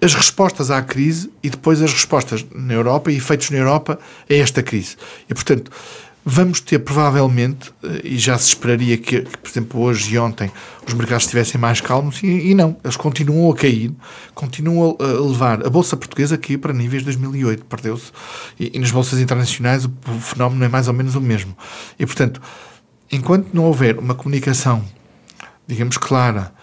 as 0.00 0.14
respostas 0.14 0.70
à 0.70 0.80
crise 0.80 1.32
e 1.42 1.50
depois 1.50 1.82
as 1.82 1.92
respostas 1.92 2.46
na 2.54 2.72
Europa 2.72 3.10
e 3.10 3.16
efeitos 3.16 3.50
na 3.50 3.58
Europa 3.58 3.98
a 4.30 4.34
esta 4.34 4.62
crise. 4.62 4.96
E, 5.28 5.34
portanto, 5.34 5.68
vamos 6.24 6.60
ter 6.60 6.78
provavelmente, 6.78 7.72
eh, 7.82 8.02
e 8.04 8.18
já 8.18 8.38
se 8.38 8.46
esperaria 8.50 8.96
que, 8.96 9.22
por 9.22 9.50
exemplo, 9.50 9.80
hoje 9.80 10.14
e 10.14 10.18
ontem 10.18 10.48
os 10.86 10.94
mercados 10.94 11.24
estivessem 11.24 11.60
mais 11.60 11.80
calmos, 11.80 12.22
e, 12.22 12.50
e 12.50 12.54
não, 12.54 12.76
eles 12.84 12.96
continuam 12.96 13.50
a 13.50 13.56
cair, 13.56 13.90
continuam 14.32 14.96
a, 15.00 15.04
levar. 15.04 15.66
A 15.66 15.70
Bolsa 15.70 15.96
Portuguesa 15.96 16.38
caiu 16.38 16.60
para 16.60 16.72
níveis 16.72 17.02
de 17.02 17.06
2008, 17.06 17.64
perdeu-se, 17.64 18.12
e, 18.60 18.70
e, 18.76 18.78
nas 18.78 18.92
bolsas 18.92 19.18
internacionais 19.18 19.84
o, 19.84 19.92
o 20.06 20.20
fenómeno 20.20 20.64
é 20.64 20.68
mais 20.68 20.86
ou 20.86 20.94
menos 20.94 21.16
o 21.16 21.20
mesmo. 21.20 21.56
E, 21.98 22.06
portanto, 22.06 22.40
enquanto 23.10 23.48
não 23.52 23.64
houver 23.64 23.98
uma 23.98 24.14
comunicação, 24.14 24.84
digamos, 25.66 25.98
clara 25.98 26.54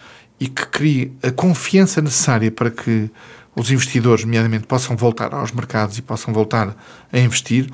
e 0.41 0.47
que 0.47 0.65
crie 0.65 1.13
a 1.21 1.29
confiança 1.29 2.01
necessária 2.01 2.51
para 2.51 2.71
que 2.71 3.11
os 3.55 3.69
investidores, 3.69 4.25
nomeadamente, 4.25 4.65
possam 4.65 4.97
voltar 4.97 5.31
aos 5.35 5.51
mercados 5.51 5.99
e 5.99 6.01
possam 6.01 6.33
voltar 6.33 6.75
a 7.13 7.19
investir, 7.19 7.69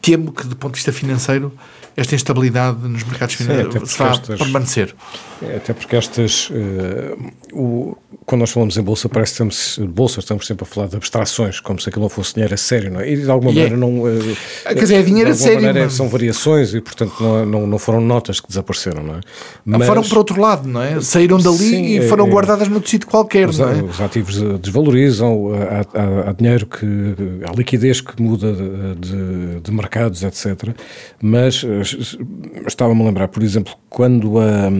temo 0.00 0.30
que, 0.30 0.46
do 0.46 0.54
ponto 0.54 0.74
de 0.74 0.76
vista 0.76 0.92
financeiro, 0.92 1.52
esta 1.98 2.14
instabilidade 2.14 2.78
nos 2.86 3.02
mercados 3.02 3.34
financeiros 3.34 3.96
vai 3.96 4.38
permanecer. 4.38 4.94
É, 5.42 5.56
até 5.56 5.72
porque 5.72 5.96
estas. 5.96 6.50
Uh, 6.50 7.32
o, 7.52 7.96
quando 8.24 8.40
nós 8.40 8.50
falamos 8.50 8.76
em 8.76 8.82
bolsa, 8.82 9.08
parece 9.08 9.32
que 9.32 9.34
estamos, 9.34 9.78
bolsa, 9.92 10.20
estamos 10.20 10.46
sempre 10.46 10.64
a 10.64 10.66
falar 10.66 10.88
de 10.88 10.96
abstrações, 10.96 11.60
como 11.60 11.80
se 11.80 11.88
aquilo 11.88 12.02
não 12.02 12.08
fosse 12.08 12.34
dinheiro 12.34 12.54
a 12.54 12.56
sério, 12.56 12.90
não 12.90 13.00
é? 13.00 13.10
E 13.10 13.16
de 13.16 13.30
alguma 13.30 13.50
yeah. 13.52 13.74
maneira 13.74 14.00
não. 14.00 14.02
Uh, 14.02 14.36
Quer 14.64 14.74
dizer, 14.74 14.96
é 14.96 15.02
dinheiro 15.02 15.30
a 15.30 15.34
sério. 15.34 15.56
Maneira, 15.62 15.84
mas... 15.84 15.94
São 15.94 16.08
variações 16.08 16.74
e, 16.74 16.80
portanto, 16.80 17.14
não, 17.20 17.46
não, 17.46 17.66
não 17.66 17.78
foram 17.78 18.00
notas 18.00 18.40
que 18.40 18.48
desapareceram, 18.48 19.02
não 19.02 19.14
é? 19.14 19.20
Mas, 19.64 19.86
foram 19.86 20.02
para 20.02 20.18
outro 20.18 20.40
lado, 20.40 20.68
não 20.68 20.82
é? 20.82 21.00
Saíram 21.00 21.38
dali 21.38 21.56
sim, 21.56 21.98
e 21.98 22.08
foram 22.08 22.26
é, 22.26 22.30
guardadas 22.30 22.68
no 22.68 22.86
sítio 22.86 23.08
qualquer, 23.08 23.48
os, 23.48 23.58
não 23.58 23.70
é? 23.70 23.82
Os 23.82 24.00
ativos 24.00 24.40
desvalorizam, 24.60 25.52
há, 25.54 25.98
há, 25.98 26.30
há, 26.30 26.32
dinheiro 26.32 26.66
que. 26.66 26.86
há 27.44 27.52
liquidez 27.56 28.00
que 28.00 28.20
muda 28.20 28.52
de, 28.52 28.94
de, 28.96 29.60
de 29.60 29.70
mercados, 29.72 30.22
etc. 30.22 30.74
Mas 31.22 31.64
estava-me 32.66 33.02
a 33.02 33.04
lembrar, 33.04 33.28
por 33.28 33.42
exemplo, 33.42 33.74
quando, 33.88 34.38
a, 34.38 34.70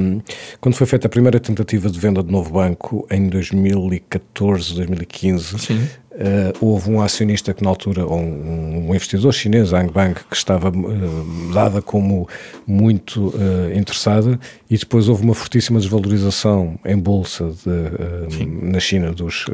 quando 0.60 0.74
foi 0.74 0.86
feita 0.86 1.06
a 1.06 1.10
primeira 1.10 1.40
tentativa 1.40 1.88
de 1.88 1.98
venda 1.98 2.22
de 2.22 2.30
novo 2.30 2.52
banco 2.52 3.06
em 3.10 3.28
2014, 3.28 4.74
2015, 4.74 5.58
Sim. 5.58 5.88
Uh, 6.18 6.52
houve 6.60 6.90
um 6.90 7.00
acionista 7.00 7.54
que 7.54 7.62
na 7.62 7.70
altura, 7.70 8.04
um, 8.04 8.88
um 8.88 8.92
investidor 8.92 9.32
chinês, 9.32 9.72
Ang 9.72 9.92
Bank, 9.92 10.24
que 10.28 10.34
estava 10.34 10.68
uh, 10.68 11.52
dada 11.54 11.80
como 11.80 12.28
muito 12.66 13.28
uh, 13.28 13.72
interessada 13.72 14.36
e 14.68 14.76
depois 14.76 15.08
houve 15.08 15.22
uma 15.22 15.32
fortíssima 15.32 15.78
desvalorização 15.78 16.76
em 16.84 16.98
bolsa 16.98 17.52
de, 17.64 18.66
na 18.66 18.80
China 18.80 19.12
dos, 19.12 19.46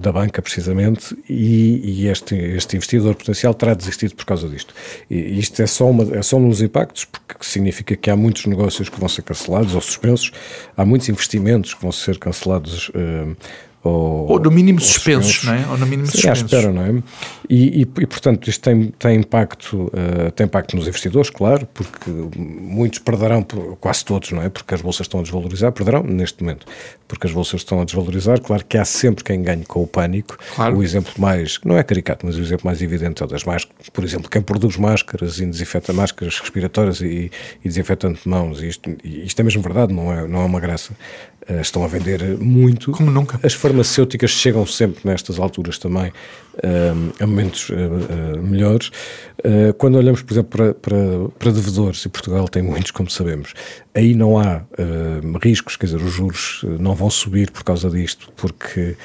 da 0.00 0.10
banca 0.10 0.40
precisamente 0.40 1.14
e, 1.28 1.82
e, 1.84 2.08
este, 2.08 2.34
este 2.34 2.76
investidor 2.76 3.14
potencial 3.14 3.52
terá 3.52 3.74
desistido 3.74 4.14
por 4.14 4.24
causa 4.24 4.48
disto. 4.48 4.74
E 5.10 5.38
isto 5.38 5.60
é 5.60 5.66
só, 5.66 5.88
uma, 5.88 6.16
é 6.16 6.22
só 6.22 6.38
um 6.38 6.48
dos 6.48 6.62
impactos 6.62 7.04
porque 7.04 7.34
significa 7.42 7.94
que 7.94 8.10
há 8.10 8.16
muitos 8.16 8.46
negócios 8.46 8.88
que 8.88 8.98
vão 8.98 9.08
ser 9.08 9.22
cancelados 9.22 9.74
ou 9.74 9.80
suspensos, 9.82 10.32
há 10.76 10.84
muitos 10.84 11.10
investimentos 11.10 11.74
que 11.74 11.82
vão 11.82 11.92
ser 11.92 12.18
cancelados 12.18 12.90
ou, 13.86 14.32
ou 14.32 14.40
no 14.40 14.50
mínimo 14.50 14.80
suspensos, 14.80 15.44
não 15.44 15.54
é? 15.54 15.66
Ou 15.70 15.78
no 15.78 15.86
mínimo 15.86 16.06
Sim, 16.06 16.12
suspensos. 16.12 16.42
à 16.42 16.46
espera, 16.46 16.72
não 16.72 16.82
é? 16.82 17.02
E, 17.48 17.80
e, 17.80 17.82
e, 17.82 18.06
portanto, 18.06 18.48
isto 18.48 18.60
tem, 18.62 18.92
tem, 18.98 19.18
impacto, 19.18 19.84
uh, 19.86 20.30
tem 20.32 20.46
impacto 20.46 20.76
nos 20.76 20.88
investidores, 20.88 21.30
claro, 21.30 21.66
porque 21.72 22.10
muitos 22.36 22.98
perderão, 22.98 23.46
quase 23.80 24.04
todos, 24.04 24.32
não 24.32 24.42
é? 24.42 24.48
Porque 24.48 24.74
as 24.74 24.82
bolsas 24.82 25.02
estão 25.02 25.20
a 25.20 25.22
desvalorizar, 25.22 25.72
perderão 25.72 26.02
neste 26.02 26.42
momento, 26.42 26.66
porque 27.06 27.26
as 27.26 27.32
bolsas 27.32 27.60
estão 27.60 27.80
a 27.80 27.84
desvalorizar. 27.84 28.40
Claro 28.40 28.64
que 28.64 28.76
há 28.76 28.84
sempre 28.84 29.22
quem 29.22 29.42
ganhe 29.42 29.64
com 29.64 29.82
o 29.82 29.86
pânico. 29.86 30.36
Claro. 30.54 30.76
O 30.76 30.82
exemplo 30.82 31.12
mais, 31.18 31.60
não 31.64 31.78
é 31.78 31.82
caricato, 31.82 32.26
mas 32.26 32.36
o 32.36 32.40
exemplo 32.40 32.66
mais 32.66 32.82
evidente 32.82 33.22
é 33.22 33.26
o 33.26 33.28
das 33.28 33.44
máscaras. 33.44 33.88
Por 33.88 34.02
exemplo, 34.02 34.28
quem 34.28 34.42
produz 34.42 34.76
máscaras 34.76 35.38
e 35.38 35.46
desinfeta 35.46 35.92
máscaras 35.92 36.38
respiratórias 36.40 37.00
e, 37.00 37.30
e 37.64 37.68
desinfetante 37.68 38.22
de 38.22 38.28
mãos, 38.28 38.62
isto, 38.62 38.90
isto 39.04 39.40
é 39.40 39.42
mesmo 39.42 39.62
verdade, 39.62 39.92
não 39.92 40.12
é, 40.12 40.26
não 40.26 40.40
é 40.40 40.44
uma 40.44 40.60
graça. 40.60 40.92
Uh, 41.48 41.60
estão 41.60 41.84
a 41.84 41.86
vender 41.86 42.36
muito. 42.38 42.90
Como 42.90 43.10
nunca. 43.10 43.38
As 43.42 43.54
farmacêuticas 43.54 44.30
chegam 44.30 44.66
sempre 44.66 45.00
nestas 45.04 45.38
alturas 45.38 45.78
também 45.78 46.12
uh, 46.58 47.12
a 47.22 47.26
momentos 47.26 47.68
uh, 47.70 48.42
melhores. 48.42 48.90
quando 49.78 49.96
olhamos, 49.96 50.22
por 50.22 50.32
exemplo, 50.32 50.50
para, 50.50 50.74
para, 50.74 51.28
para, 51.38 51.52
devedores, 51.52 52.04
e 52.04 52.08
Portugal 52.08 52.48
tem 52.48 52.62
muitos, 52.62 52.90
como 52.90 53.08
sabemos, 53.08 53.54
aí 53.94 54.14
não 54.14 54.38
há 54.38 54.62
riscos, 55.42 55.76
quer 55.76 55.86
dizer, 55.86 56.00
os 56.02 56.12
juros 56.12 56.64
não 56.80 56.94
vão 56.94 57.08
subir 57.08 57.50
por 57.50 57.62
causa 57.62 57.88
disto, 57.88 58.32
porque, 58.34 58.96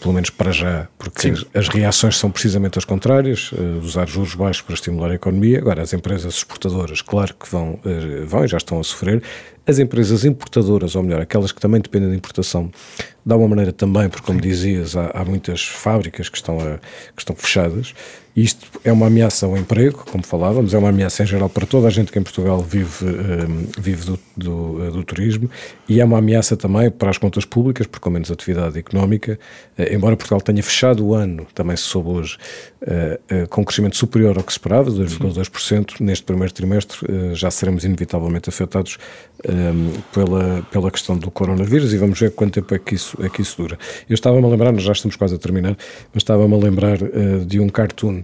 pelo 0.00 0.14
menos 0.14 0.30
para 0.30 0.52
já, 0.52 0.88
porque 0.96 1.28
as, 1.28 1.44
as, 1.52 1.68
reações 1.68 2.16
são 2.16 2.30
precisamente 2.30 2.78
as 2.78 2.84
contrárias, 2.84 3.50
usar 3.82 4.08
juros 4.08 4.34
baixos 4.34 4.62
para 4.62 4.74
estimular 4.74 5.10
a 5.10 5.14
economia. 5.14 5.58
Agora, 5.58 5.82
as 5.82 5.92
empresas 5.92 6.36
exportadoras, 6.36 7.02
claro 7.02 7.34
que 7.34 7.50
vão, 7.50 7.78
vão 8.26 8.44
e 8.44 8.48
já 8.48 8.56
estão 8.56 8.80
a 8.80 8.84
sofrer, 8.84 9.22
as 9.66 9.78
empresas 9.78 10.24
importadoras, 10.24 10.94
ou 10.94 11.02
melhor, 11.02 11.20
aquelas 11.20 11.52
que 11.52 11.60
também 11.60 11.80
dependem 11.80 12.10
de 12.10 12.16
importação, 12.16 12.70
de 13.24 13.32
alguma 13.32 13.50
maneira 13.50 13.72
também, 13.72 14.08
porque 14.08 14.26
como 14.26 14.40
dizias, 14.40 14.96
há, 14.96 15.10
há 15.14 15.24
muitas 15.24 15.64
fábricas 15.64 16.28
que 16.28 16.36
estão, 16.36 16.58
a, 16.60 16.78
que 17.14 17.20
estão 17.20 17.34
fechadas, 17.34 17.94
isto 18.36 18.66
é 18.82 18.90
uma 18.90 19.06
ameaça 19.06 19.46
ao 19.46 19.56
emprego, 19.56 20.04
como 20.10 20.24
falávamos, 20.24 20.74
é 20.74 20.78
uma 20.78 20.88
ameaça 20.88 21.22
em 21.22 21.26
geral 21.26 21.48
para 21.48 21.64
toda 21.64 21.86
a 21.86 21.90
gente 21.90 22.10
que 22.10 22.18
em 22.18 22.22
Portugal 22.22 22.60
vive, 22.60 23.04
um, 23.04 23.66
vive 23.78 24.06
do, 24.06 24.18
do, 24.36 24.90
do, 24.90 25.04
turismo 25.04 25.48
e 25.88 26.00
é 26.00 26.04
uma 26.04 26.18
ameaça 26.18 26.56
também 26.56 26.90
para 26.90 27.10
as 27.10 27.16
contas 27.16 27.44
públicas, 27.44 27.86
por 27.86 28.00
com 28.00 28.10
menos 28.10 28.32
atividade 28.32 28.76
económica. 28.76 29.38
Uh, 29.78 29.94
embora 29.94 30.16
Portugal 30.16 30.40
tenha 30.40 30.62
fechado 30.64 31.06
o 31.06 31.14
ano, 31.14 31.46
também 31.54 31.76
se 31.76 31.84
soube 31.84 32.10
hoje, 32.10 32.36
uh, 32.82 33.46
com 33.48 33.60
um 33.60 33.64
crescimento 33.64 33.96
superior 33.96 34.36
ao 34.36 34.42
que 34.42 34.52
se 34.52 34.58
esperava, 34.58 34.90
2,2%, 34.90 36.00
neste 36.00 36.24
primeiro 36.24 36.52
trimestre 36.52 37.06
já 37.34 37.50
seremos 37.50 37.84
inevitavelmente 37.84 38.48
afetados 38.48 38.98
um, 39.48 39.90
pela, 40.12 40.62
pela 40.72 40.90
questão 40.90 41.16
do 41.16 41.30
coronavírus 41.30 41.92
e 41.92 41.98
vamos 41.98 42.18
ver 42.18 42.32
quanto 42.32 42.54
tempo 42.54 42.74
é 42.74 42.78
que 42.78 42.96
isso, 42.96 43.16
é 43.22 43.28
que 43.28 43.42
isso 43.42 43.56
dura. 43.56 43.78
Eu 44.08 44.14
estava-me 44.14 44.44
a 44.44 44.48
lembrar, 44.48 44.72
nós 44.72 44.82
já 44.82 44.92
estamos 44.92 45.14
quase 45.16 45.34
a 45.34 45.38
terminar, 45.38 45.76
mas 46.12 46.22
estava-me 46.22 46.54
a 46.54 46.58
lembrar 46.58 46.98
de 47.46 47.60
um 47.60 47.68
cartoon 47.68 48.23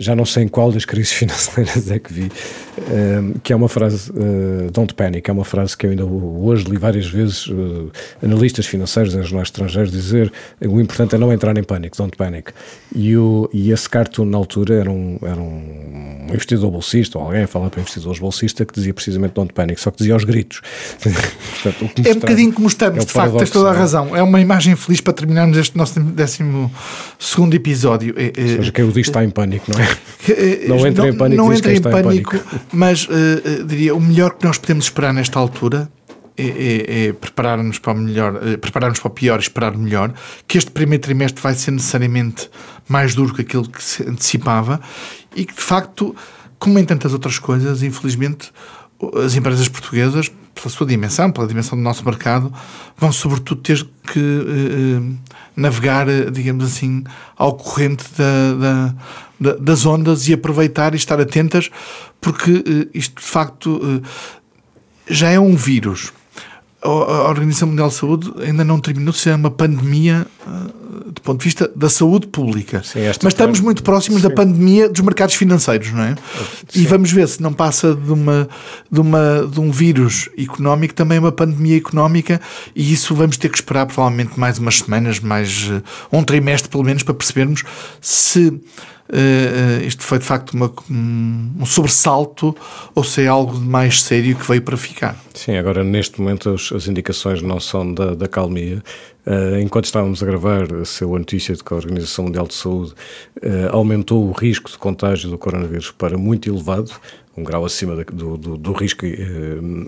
já 0.00 0.16
não 0.16 0.24
sei 0.24 0.44
em 0.44 0.48
qual 0.48 0.72
das 0.72 0.84
crises 0.84 1.12
financeiras 1.14 1.90
é 1.90 1.98
que 1.98 2.12
vi, 2.12 2.24
uh, 2.78 3.38
que 3.42 3.52
é 3.52 3.56
uma 3.56 3.68
frase, 3.68 4.10
uh, 4.10 4.70
don't 4.72 4.94
panic, 4.94 5.28
é 5.28 5.32
uma 5.32 5.44
frase 5.44 5.76
que 5.76 5.86
eu 5.86 5.90
ainda 5.90 6.04
hoje 6.04 6.64
li 6.64 6.78
várias 6.78 7.06
vezes, 7.06 7.46
uh, 7.46 7.92
analistas 8.22 8.66
financeiros 8.66 9.14
em 9.14 9.22
jornais 9.22 9.48
estrangeiros 9.48 9.92
dizer 9.92 10.32
o 10.66 10.80
importante 10.80 11.14
é 11.14 11.18
não 11.18 11.32
entrar 11.32 11.56
em 11.56 11.62
pânico, 11.62 11.96
don't 11.96 12.16
panic. 12.16 12.52
E, 12.94 13.16
o, 13.16 13.48
e 13.52 13.70
esse 13.70 13.88
cartoon 13.88 14.24
na 14.24 14.38
altura 14.38 14.74
era 14.74 14.90
um, 14.90 15.18
era 15.22 15.40
um 15.40 16.26
investidor 16.30 16.70
bolsista, 16.70 17.18
ou 17.18 17.26
alguém 17.26 17.42
a 17.42 17.46
falar 17.46 17.68
para 17.68 17.80
investidores 17.80 18.18
bolsistas 18.18 18.66
que 18.66 18.72
dizia 18.72 18.94
precisamente 18.94 19.34
don't 19.34 19.52
panic, 19.52 19.80
só 19.80 19.90
que 19.90 19.98
dizia 19.98 20.14
aos 20.14 20.24
gritos. 20.24 20.62
Portanto, 21.62 22.06
é 22.06 22.10
um 22.10 22.14
bocadinho 22.14 22.52
como 22.52 22.68
estamos, 22.68 23.02
é 23.02 23.06
de 23.06 23.12
facto, 23.12 23.36
tens 23.36 23.50
toda 23.50 23.70
a 23.70 23.72
razão. 23.72 24.16
É 24.16 24.22
uma 24.22 24.40
imagem 24.40 24.74
feliz 24.76 25.00
para 25.00 25.12
terminarmos 25.12 25.58
este 25.58 25.76
nosso 25.76 26.00
décimo 26.00 26.70
segundo 27.18 27.54
episódio. 27.54 28.14
É, 28.16 28.26
é, 28.26 28.42
Ou 28.42 28.48
seja, 28.48 28.72
quem 28.72 28.84
o 28.84 28.92
diz 28.92 29.06
está 29.06 29.22
em 29.22 29.30
pânico, 29.30 29.70
não 29.70 29.78
é? 29.78 29.89
É 30.28 30.68
não 30.68 30.86
entra 30.86 31.08
em 31.08 31.16
pânico, 31.16 31.42
não 31.42 31.52
entra 31.52 31.72
em 31.72 31.80
pânico, 31.80 32.36
em 32.36 32.38
pânico, 32.40 32.66
mas 32.72 33.06
uh, 33.06 33.64
diria 33.64 33.94
o 33.94 34.00
melhor 34.00 34.34
que 34.34 34.44
nós 34.44 34.58
podemos 34.58 34.84
esperar 34.84 35.12
nesta 35.12 35.38
altura 35.38 35.90
é, 36.36 36.44
é, 36.44 37.06
é 37.08 37.12
preparar-nos 37.12 37.78
para 37.78 37.92
o 37.92 37.96
melhor, 37.96 38.40
preparar-nos 38.60 38.98
para 38.98 39.08
o 39.08 39.10
pior 39.10 39.38
e 39.38 39.42
esperar 39.42 39.74
o 39.74 39.78
melhor, 39.78 40.14
que 40.48 40.56
este 40.56 40.70
primeiro 40.70 41.02
trimestre 41.02 41.42
vai 41.42 41.54
ser 41.54 41.70
necessariamente 41.70 42.48
mais 42.88 43.14
duro 43.14 43.34
que 43.34 43.42
aquilo 43.42 43.68
que 43.68 43.82
se 43.82 44.02
antecipava 44.02 44.80
e 45.36 45.44
que 45.44 45.54
de 45.54 45.60
facto, 45.60 46.16
como 46.58 46.78
em 46.78 46.84
tantas 46.84 47.12
outras 47.12 47.38
coisas, 47.38 47.82
infelizmente 47.82 48.50
as 49.22 49.34
empresas 49.34 49.68
portuguesas, 49.68 50.30
pela 50.60 50.70
sua 50.70 50.86
dimensão, 50.86 51.30
pela 51.30 51.46
dimensão 51.46 51.76
do 51.76 51.82
nosso 51.82 52.04
mercado, 52.04 52.52
vão 52.96 53.10
sobretudo 53.10 53.60
ter 53.62 53.86
que 54.12 54.18
uh, 54.18 55.18
navegar, 55.56 56.06
digamos 56.30 56.64
assim, 56.64 57.04
ao 57.36 57.54
corrente 57.54 58.04
da, 58.16 58.94
da, 59.40 59.56
das 59.56 59.86
ondas 59.86 60.28
e 60.28 60.34
aproveitar 60.34 60.92
e 60.92 60.96
estar 60.96 61.20
atentas, 61.20 61.70
porque 62.20 62.50
uh, 62.52 62.90
isto 62.92 63.20
de 63.20 63.26
facto 63.26 63.76
uh, 63.76 64.02
já 65.08 65.30
é 65.30 65.40
um 65.40 65.56
vírus. 65.56 66.12
A 66.82 67.28
Organização 67.28 67.68
Mundial 67.68 67.88
de 67.88 67.94
Saúde 67.94 68.32
ainda 68.40 68.64
não 68.64 68.80
terminou 68.80 69.12
de 69.12 69.18
ser 69.18 69.34
uma 69.34 69.50
pandemia 69.50 70.26
do 71.10 71.20
ponto 71.22 71.40
de 71.40 71.44
vista 71.44 71.70
da 71.74 71.88
saúde 71.88 72.26
pública. 72.26 72.82
Sim, 72.84 73.00
Mas 73.22 73.32
estamos 73.32 73.60
muito 73.60 73.82
próximos 73.82 74.22
Sim. 74.22 74.28
da 74.28 74.34
pandemia 74.34 74.88
dos 74.88 75.00
mercados 75.00 75.34
financeiros, 75.34 75.92
não 75.92 76.02
é? 76.02 76.14
Sim. 76.68 76.80
E 76.80 76.86
vamos 76.86 77.10
ver 77.10 77.28
se 77.28 77.42
não 77.42 77.52
passa 77.52 77.94
de, 77.94 78.12
uma, 78.12 78.48
de, 78.90 79.00
uma, 79.00 79.48
de 79.50 79.60
um 79.60 79.70
vírus 79.70 80.28
económico 80.38 80.94
também 80.94 81.18
uma 81.18 81.32
pandemia 81.32 81.76
económica 81.76 82.40
e 82.74 82.92
isso 82.92 83.14
vamos 83.14 83.36
ter 83.36 83.48
que 83.48 83.56
esperar 83.56 83.86
provavelmente 83.86 84.38
mais 84.38 84.58
umas 84.58 84.78
semanas, 84.78 85.20
mais 85.20 85.68
uh, 85.68 85.82
um 86.12 86.22
trimestre 86.22 86.70
pelo 86.70 86.84
menos, 86.84 87.02
para 87.02 87.14
percebermos 87.14 87.64
se 88.00 88.60
uh, 89.10 89.84
isto 89.84 90.02
foi 90.02 90.18
de 90.18 90.24
facto 90.24 90.52
uma, 90.52 90.72
um 90.90 91.66
sobressalto 91.66 92.56
ou 92.94 93.04
se 93.04 93.22
é 93.22 93.26
algo 93.26 93.58
de 93.58 93.64
mais 93.64 94.02
sério 94.02 94.36
que 94.36 94.46
veio 94.46 94.62
para 94.62 94.76
ficar. 94.76 95.16
Sim, 95.34 95.56
agora 95.56 95.84
neste 95.84 96.20
momento 96.20 96.50
as, 96.50 96.72
as 96.72 96.86
indicações 96.86 97.42
não 97.42 97.60
são 97.60 97.92
da, 97.92 98.14
da 98.14 98.28
calmia. 98.28 98.82
Uh, 99.26 99.60
enquanto 99.60 99.84
estávamos 99.84 100.22
a 100.22 100.26
gravar, 100.26 100.66
saiu 100.86 101.14
a 101.14 101.18
notícia 101.18 101.54
de 101.54 101.62
que 101.62 101.72
a 101.74 101.76
Organização 101.76 102.24
Mundial 102.24 102.46
de 102.46 102.54
Saúde 102.54 102.92
uh, 103.42 103.68
aumentou 103.70 104.26
o 104.26 104.32
risco 104.32 104.70
de 104.70 104.78
contágio 104.78 105.28
do 105.28 105.36
coronavírus 105.36 105.90
para 105.90 106.16
muito 106.16 106.48
elevado 106.48 106.90
um 107.36 107.44
grau 107.44 107.64
acima 107.64 107.96
do, 107.96 108.36
do, 108.36 108.56
do 108.56 108.72
risco 108.72 109.06
eh, 109.06 109.16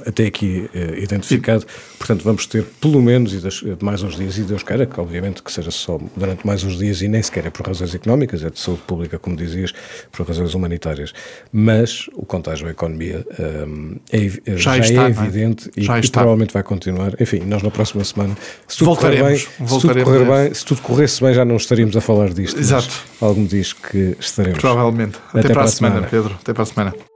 até 0.07 0.27
aqui 0.27 0.71
eh, 0.75 1.01
identificado. 1.03 1.67
Portanto, 1.99 2.23
vamos 2.23 2.47
ter 2.47 2.65
pelo 2.81 3.03
menos 3.03 3.33
e 3.35 3.41
mais 3.83 4.03
uns 4.03 4.17
dias, 4.17 4.39
e 4.39 4.43
Deus 4.43 4.63
queira, 4.63 4.87
que 4.87 4.99
obviamente 5.01 5.43
que 5.43 5.53
seja 5.53 5.71
só 5.71 5.99
durante 6.17 6.47
mais 6.47 6.63
uns 6.63 6.79
dias, 6.79 7.03
e 7.03 7.09
nem 7.09 7.23
sequer 7.23 7.47
é 7.47 7.51
por 7.51 7.67
razões 7.67 7.95
económicas, 7.95 8.45
é 8.45 8.51
de 8.51 8.61
saúde 8.61 8.83
pública, 8.87 9.19
como 9.19 9.37
dizias, 9.37 9.73
por 10.11 10.27
razões 10.27 10.55
humanitárias. 10.55 11.13
Mas 11.53 12.09
o 12.15 12.25
contágio 12.25 12.69
à 12.69 12.71
economia 12.71 13.27
eh, 13.39 14.27
é, 14.47 14.57
já, 14.57 14.77
já 14.77 14.79
está, 14.79 15.05
é 15.07 15.11
evidente 15.11 15.71
é? 15.77 15.81
já 15.83 15.99
e, 15.99 16.05
e, 16.05 16.11
provavelmente 16.11 16.55
vai 16.55 16.63
continuar. 16.63 17.21
Enfim, 17.21 17.41
nós 17.41 17.63
na 17.63 17.71
próxima 17.71 18.05
semana, 18.05 18.37
se 18.69 18.79
tudo 18.79 18.87
voltaremos, 18.87 19.45
correr 19.45 19.59
bem, 19.59 19.69
se 19.69 19.81
tudo, 19.81 20.05
correr 20.05 20.25
bem, 20.25 20.55
se 20.55 20.65
tudo 20.65 20.83
corresse 20.83 21.23
bem, 21.23 21.35
já 21.35 21.45
não 21.45 21.57
estaríamos 21.57 21.97
a 21.97 22.01
falar 22.01 22.33
disto. 22.33 22.59
Exato. 22.59 22.93
Algo 23.21 23.41
me 23.41 23.49
diz 23.49 23.73
que 23.73 24.17
estaremos. 24.19 24.61
Provavelmente. 24.61 25.19
Até, 25.29 25.41
Até 25.41 25.49
para, 25.49 25.55
para 25.55 25.65
a 25.65 25.69
semana, 25.69 25.95
semana, 25.97 26.11
Pedro. 26.11 26.39
Até 26.41 26.53
para 26.53 26.63
a 26.63 26.67
semana. 26.67 27.12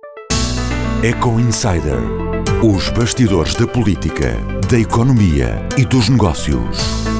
Eco 1.02 1.38
Insider. 1.38 2.00
Os 2.64 2.88
bastidores 2.88 3.54
da 3.54 3.66
política, 3.66 4.38
da 4.68 4.78
economia 4.78 5.68
e 5.76 5.85
dos 5.85 6.09
negócios. 6.09 7.15